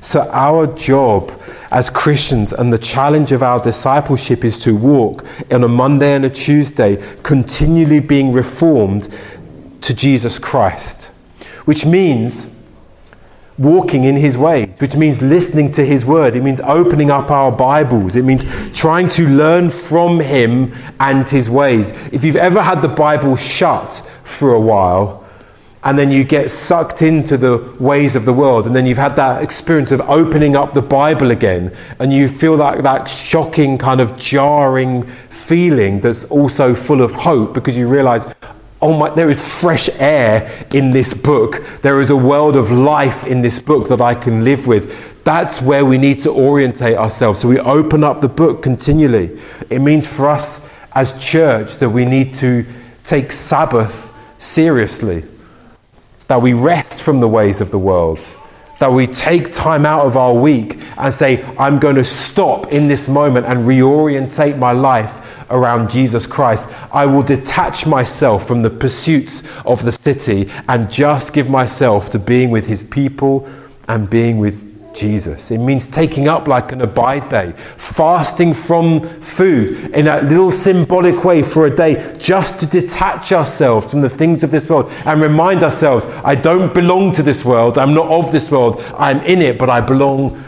So, 0.02 0.28
our 0.32 0.66
job 0.66 1.32
as 1.70 1.92
Christians 1.92 2.52
and 2.52 2.74
the 2.74 2.80
challenge 2.80 3.32
of 3.32 3.44
our 3.44 3.62
discipleship 3.62 4.44
is 4.44 4.58
to 4.60 4.76
walk 4.76 5.24
on 5.52 5.64
a 5.64 5.68
Monday 5.68 6.16
and 6.16 6.26
a 6.26 6.30
Tuesday, 6.30 7.02
continually 7.22 8.00
being 8.00 8.34
reformed 8.34 9.08
to 9.82 9.94
Jesus 9.94 10.40
Christ, 10.40 11.12
which 11.66 11.86
means 11.86 12.60
walking 13.60 14.06
in 14.06 14.16
his 14.16 14.40
ways, 14.40 14.70
which 14.80 14.96
means 14.96 15.22
listening 15.22 15.72
to 15.74 15.86
his 15.86 16.04
word. 16.04 16.36
It 16.36 16.44
means 16.44 16.60
opening 16.62 17.12
up 17.12 17.30
our 17.30 17.52
Bibles. 17.52 18.16
It 18.16 18.26
means 18.26 18.44
trying 18.74 19.08
to 19.10 19.28
learn 19.28 19.70
from 19.70 20.20
him 20.20 20.74
and 21.00 21.30
his 21.30 21.48
ways. 21.48 21.92
If 22.12 22.24
you've 22.24 22.36
ever 22.38 22.64
had 22.64 22.82
the 22.82 22.88
Bible 22.88 23.36
shut 23.36 23.94
for 24.24 24.54
a 24.54 24.60
while, 24.60 25.21
and 25.84 25.98
then 25.98 26.12
you 26.12 26.24
get 26.24 26.52
sucked 26.52 27.02
into 27.02 27.38
the 27.38 27.58
ways 27.80 28.16
of 28.16 28.26
the 28.26 28.34
world. 28.34 28.68
And 28.68 28.76
then 28.76 28.86
you've 28.86 29.00
had 29.00 29.16
that 29.16 29.42
experience 29.42 29.92
of 29.92 30.02
opening 30.02 30.56
up 30.56 30.74
the 30.74 30.82
bible 30.82 31.32
again. 31.32 31.76
And 32.00 32.14
you 32.14 32.28
feel 32.28 32.56
that, 32.58 32.84
that 32.84 33.06
shocking 33.06 33.80
kind 33.80 34.00
of 34.00 34.16
jarring 34.16 35.08
feeling 35.30 36.00
that's 36.00 36.26
also 36.26 36.76
full 36.76 37.02
of 37.02 37.12
hope 37.12 37.54
because 37.54 37.76
you 37.76 37.88
realize 37.88 38.34
oh 38.82 38.98
my 38.98 39.10
there 39.10 39.30
is 39.30 39.60
fresh 39.60 39.90
air 39.94 40.68
in 40.72 40.92
this 40.92 41.16
book. 41.16 41.64
There 41.82 42.00
is 42.00 42.12
a 42.12 42.16
world 42.16 42.56
of 42.56 42.72
life 42.72 43.26
in 43.26 43.42
this 43.42 43.60
book 43.60 43.88
that 43.90 44.02
i 44.02 44.14
can 44.14 44.44
live 44.44 44.68
with. 44.68 45.24
That's 45.24 45.62
where 45.62 45.84
we 45.84 45.98
need 45.98 46.22
to 46.22 46.32
orientate 46.32 46.98
ourselves. 46.98 47.40
So 47.40 47.48
we 47.48 47.60
open 47.60 48.04
up 48.04 48.22
the 48.22 48.30
book 48.30 48.62
continually. 48.62 49.40
It 49.70 49.80
means 49.80 50.08
for 50.08 50.30
us 50.30 50.72
as 50.94 51.20
church 51.24 51.78
that 51.78 51.90
we 51.90 52.06
need 52.06 52.34
to 52.36 52.66
take 53.04 53.32
sabbath 53.32 54.14
seriously 54.38 55.24
that 56.32 56.42
we 56.42 56.54
rest 56.54 57.02
from 57.02 57.20
the 57.20 57.28
ways 57.28 57.60
of 57.60 57.72
the 57.72 57.78
world, 57.78 58.38
that 58.80 58.90
we 58.90 59.06
take 59.06 59.52
time 59.52 59.86
out 59.86 60.06
of 60.06 60.16
our 60.16 60.34
week 60.34 60.80
and 60.98 61.14
say, 61.14 61.44
I'm 61.60 61.78
going 61.78 61.98
to 61.98 62.06
stop 62.06 62.72
in 62.72 62.88
this 62.88 63.10
moment 63.10 63.48
and 63.48 63.68
reorientate 63.68 64.58
my 64.58 64.72
life 64.72 65.46
around 65.50 65.90
Jesus 65.90 66.26
Christ. 66.26 66.70
I 66.94 67.06
will 67.06 67.22
detach 67.22 67.86
myself 67.86 68.48
from 68.48 68.62
the 68.62 68.70
pursuits 68.70 69.44
of 69.66 69.84
the 69.84 69.92
city 69.92 70.50
and 70.70 70.90
just 70.90 71.34
give 71.34 71.50
myself 71.50 72.10
to 72.12 72.18
being 72.18 72.50
with 72.50 72.66
his 72.66 72.82
people 72.82 73.46
and 73.90 74.10
being 74.10 74.38
with 74.38 74.71
Jesus. 74.94 75.52
It 75.52 75.60
means 75.60 75.88
taking 75.88 76.28
up 76.28 76.48
like 76.48 76.72
an 76.72 76.82
abide 76.82 77.30
day, 77.30 77.54
fasting 77.78 78.54
from 78.54 79.02
food 79.22 79.96
in 79.96 80.08
a 80.08 80.22
little 80.22 80.52
symbolic 80.52 81.24
way 81.24 81.42
for 81.44 81.66
a 81.66 81.76
day, 81.76 82.16
just 82.20 82.60
to 82.60 82.66
detach 82.66 83.32
ourselves 83.32 83.92
from 83.92 84.02
the 84.02 84.10
things 84.10 84.44
of 84.44 84.52
this 84.52 84.70
world 84.70 84.92
and 85.06 85.22
remind 85.22 85.64
ourselves 85.64 86.08
I 86.24 86.36
don't 86.36 86.74
belong 86.74 87.14
to 87.14 87.24
this 87.24 87.46
world, 87.46 87.78
I'm 87.78 87.94
not 87.94 88.08
of 88.08 88.32
this 88.32 88.52
world, 88.52 88.82
I'm 88.98 89.22
in 89.22 89.42
it, 89.42 89.58
but 89.58 89.70
I 89.70 89.82
belong 89.82 90.44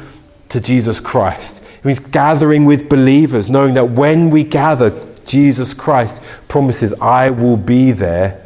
to 0.49 0.59
Jesus 0.59 0.99
Christ. 0.99 1.63
It 1.63 1.85
means 1.85 1.99
gathering 1.99 2.65
with 2.65 2.89
believers, 2.89 3.49
knowing 3.49 3.73
that 3.73 3.91
when 3.91 4.29
we 4.29 4.43
gather, 4.43 4.91
Jesus 5.25 5.73
Christ 5.73 6.21
promises, 6.47 6.93
I 6.93 7.29
will 7.29 7.57
be 7.57 7.91
there 7.91 8.45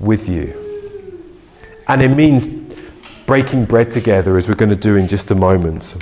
with 0.00 0.28
you. 0.28 0.54
And 1.86 2.02
it 2.02 2.08
means 2.08 2.67
breaking 3.28 3.66
bread 3.66 3.90
together, 3.90 4.38
as 4.38 4.48
we're 4.48 4.54
going 4.54 4.70
to 4.70 4.74
do 4.74 4.96
in 4.96 5.06
just 5.06 5.30
a 5.30 5.34
moment. 5.34 5.94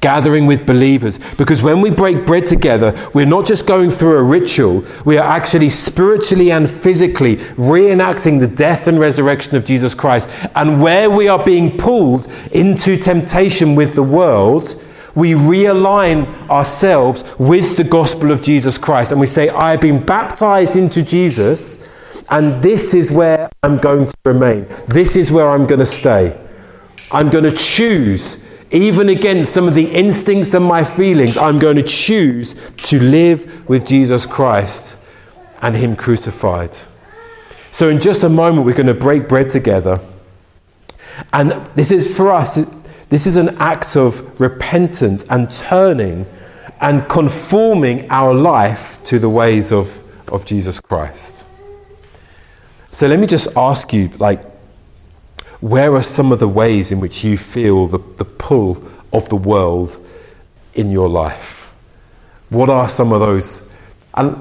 Gathering 0.00 0.46
with 0.46 0.66
believers, 0.66 1.20
because 1.36 1.62
when 1.62 1.82
we 1.82 1.90
break 1.90 2.24
bread 2.24 2.46
together, 2.46 2.94
we're 3.12 3.26
not 3.26 3.46
just 3.46 3.66
going 3.66 3.90
through 3.90 4.16
a 4.16 4.22
ritual, 4.22 4.82
we 5.04 5.18
are 5.18 5.24
actually 5.24 5.68
spiritually 5.68 6.50
and 6.50 6.70
physically 6.70 7.36
reenacting 7.56 8.40
the 8.40 8.46
death 8.46 8.88
and 8.88 8.98
resurrection 8.98 9.56
of 9.56 9.64
Jesus 9.66 9.94
Christ. 9.94 10.30
And 10.54 10.82
where 10.82 11.10
we 11.10 11.28
are 11.28 11.44
being 11.44 11.76
pulled 11.76 12.32
into 12.52 12.96
temptation 12.96 13.74
with 13.74 13.94
the 13.94 14.02
world, 14.02 14.82
we 15.14 15.32
realign 15.32 16.26
ourselves 16.48 17.24
with 17.38 17.76
the 17.76 17.84
gospel 17.84 18.30
of 18.30 18.40
Jesus 18.40 18.78
Christ 18.78 19.12
and 19.12 19.20
we 19.20 19.26
say, 19.26 19.50
I 19.50 19.72
have 19.72 19.80
been 19.82 20.04
baptized 20.04 20.76
into 20.76 21.02
Jesus 21.02 21.86
and 22.30 22.62
this 22.62 22.94
is 22.94 23.10
where 23.10 23.48
I'm 23.62 23.78
going 23.78 24.06
to 24.06 24.16
remain. 24.24 24.66
This 24.86 25.16
is 25.16 25.30
where 25.30 25.50
I'm 25.50 25.66
going 25.66 25.80
to 25.80 25.86
stay. 25.86 26.38
I'm 27.10 27.30
going 27.30 27.44
to 27.44 27.52
choose, 27.52 28.44
even 28.70 29.08
against 29.08 29.52
some 29.52 29.68
of 29.68 29.74
the 29.74 29.90
instincts 29.90 30.54
and 30.54 30.64
my 30.64 30.82
feelings, 30.84 31.38
I'm 31.38 31.58
going 31.58 31.76
to 31.76 31.82
choose 31.82 32.54
to 32.76 33.00
live 33.00 33.68
with 33.68 33.86
Jesus 33.86 34.26
Christ 34.26 34.96
and 35.62 35.76
Him 35.76 35.96
crucified. 35.96 36.76
So, 37.72 37.88
in 37.88 38.00
just 38.00 38.24
a 38.24 38.28
moment, 38.28 38.66
we're 38.66 38.74
going 38.74 38.86
to 38.86 38.94
break 38.94 39.28
bread 39.28 39.50
together. 39.50 40.00
And 41.32 41.50
this 41.74 41.90
is 41.90 42.14
for 42.14 42.32
us, 42.32 42.56
this 43.08 43.26
is 43.26 43.36
an 43.36 43.56
act 43.58 43.96
of 43.96 44.40
repentance 44.40 45.24
and 45.30 45.50
turning 45.50 46.26
and 46.80 47.08
conforming 47.08 48.10
our 48.10 48.34
life 48.34 49.02
to 49.04 49.18
the 49.18 49.28
ways 49.28 49.72
of, 49.72 50.02
of 50.28 50.44
Jesus 50.44 50.80
Christ. 50.80 51.45
So 52.96 53.06
let 53.06 53.18
me 53.18 53.26
just 53.26 53.54
ask 53.58 53.92
you, 53.92 54.08
like, 54.16 54.42
where 55.60 55.94
are 55.94 56.02
some 56.02 56.32
of 56.32 56.38
the 56.38 56.48
ways 56.48 56.92
in 56.92 56.98
which 56.98 57.22
you 57.24 57.36
feel 57.36 57.86
the, 57.86 57.98
the 58.16 58.24
pull 58.24 58.82
of 59.12 59.28
the 59.28 59.36
world 59.36 59.98
in 60.72 60.90
your 60.90 61.06
life? 61.06 61.74
What 62.48 62.70
are 62.70 62.88
some 62.88 63.12
of 63.12 63.20
those? 63.20 63.68
And 64.14 64.40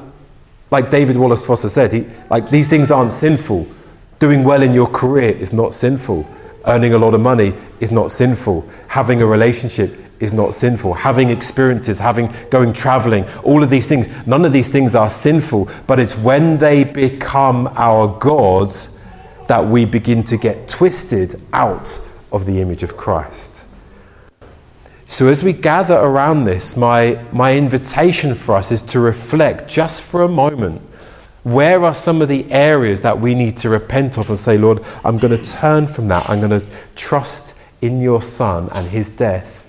like 0.71 0.89
David 0.89 1.17
Wallace 1.17 1.45
Foster 1.45 1.67
said, 1.67 1.91
he, 1.91 2.05
like 2.29 2.49
these 2.49 2.69
things 2.69 2.91
aren't 2.91 3.11
sinful. 3.11 3.67
Doing 4.19 4.45
well 4.45 4.63
in 4.63 4.73
your 4.73 4.87
career 4.87 5.31
is 5.31 5.51
not 5.51 5.73
sinful. 5.73 6.25
Earning 6.65 6.93
a 6.93 6.97
lot 6.97 7.13
of 7.13 7.19
money 7.19 7.53
is 7.81 7.91
not 7.91 8.09
sinful. 8.09 8.65
Having 8.87 9.21
a 9.21 9.25
relationship 9.25 9.99
is 10.19 10.33
not 10.33 10.53
sinful. 10.53 10.93
Having 10.93 11.29
experiences, 11.29 11.99
having 11.99 12.33
going 12.49 12.73
traveling, 12.73 13.25
all 13.43 13.63
of 13.63 13.69
these 13.69 13.87
things, 13.87 14.07
none 14.25 14.45
of 14.45 14.53
these 14.53 14.69
things 14.69 14.95
are 14.95 15.09
sinful, 15.09 15.69
but 15.87 15.99
it's 15.99 16.15
when 16.17 16.57
they 16.57 16.83
become 16.83 17.67
our 17.75 18.07
gods 18.19 18.97
that 19.47 19.65
we 19.65 19.85
begin 19.85 20.23
to 20.23 20.37
get 20.37 20.67
twisted 20.67 21.39
out 21.53 21.99
of 22.31 22.45
the 22.45 22.59
image 22.61 22.83
of 22.83 22.97
Christ. 22.97 23.63
So, 25.07 25.27
as 25.27 25.43
we 25.43 25.53
gather 25.53 25.95
around 25.95 26.45
this, 26.45 26.75
my, 26.75 27.23
my 27.31 27.55
invitation 27.55 28.33
for 28.33 28.55
us 28.55 28.71
is 28.71 28.81
to 28.83 28.99
reflect 28.99 29.69
just 29.69 30.01
for 30.01 30.23
a 30.23 30.27
moment 30.27 30.81
where 31.43 31.85
are 31.85 31.93
some 31.93 32.23
of 32.23 32.27
the 32.27 32.51
areas 32.51 33.01
that 33.01 33.19
we 33.19 33.35
need 33.35 33.55
to 33.55 33.69
repent 33.69 34.17
of 34.17 34.29
and 34.29 34.39
say, 34.39 34.57
Lord, 34.57 34.83
I'm 35.03 35.19
going 35.19 35.37
to 35.37 35.51
turn 35.51 35.85
from 35.85 36.07
that. 36.07 36.27
I'm 36.27 36.39
going 36.39 36.59
to 36.59 36.65
trust 36.95 37.53
in 37.83 38.01
your 38.01 38.19
Son 38.23 38.67
and 38.73 38.87
his 38.87 39.11
death 39.11 39.64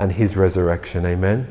and 0.00 0.12
his 0.12 0.34
resurrection. 0.34 1.04
Amen. 1.04 1.46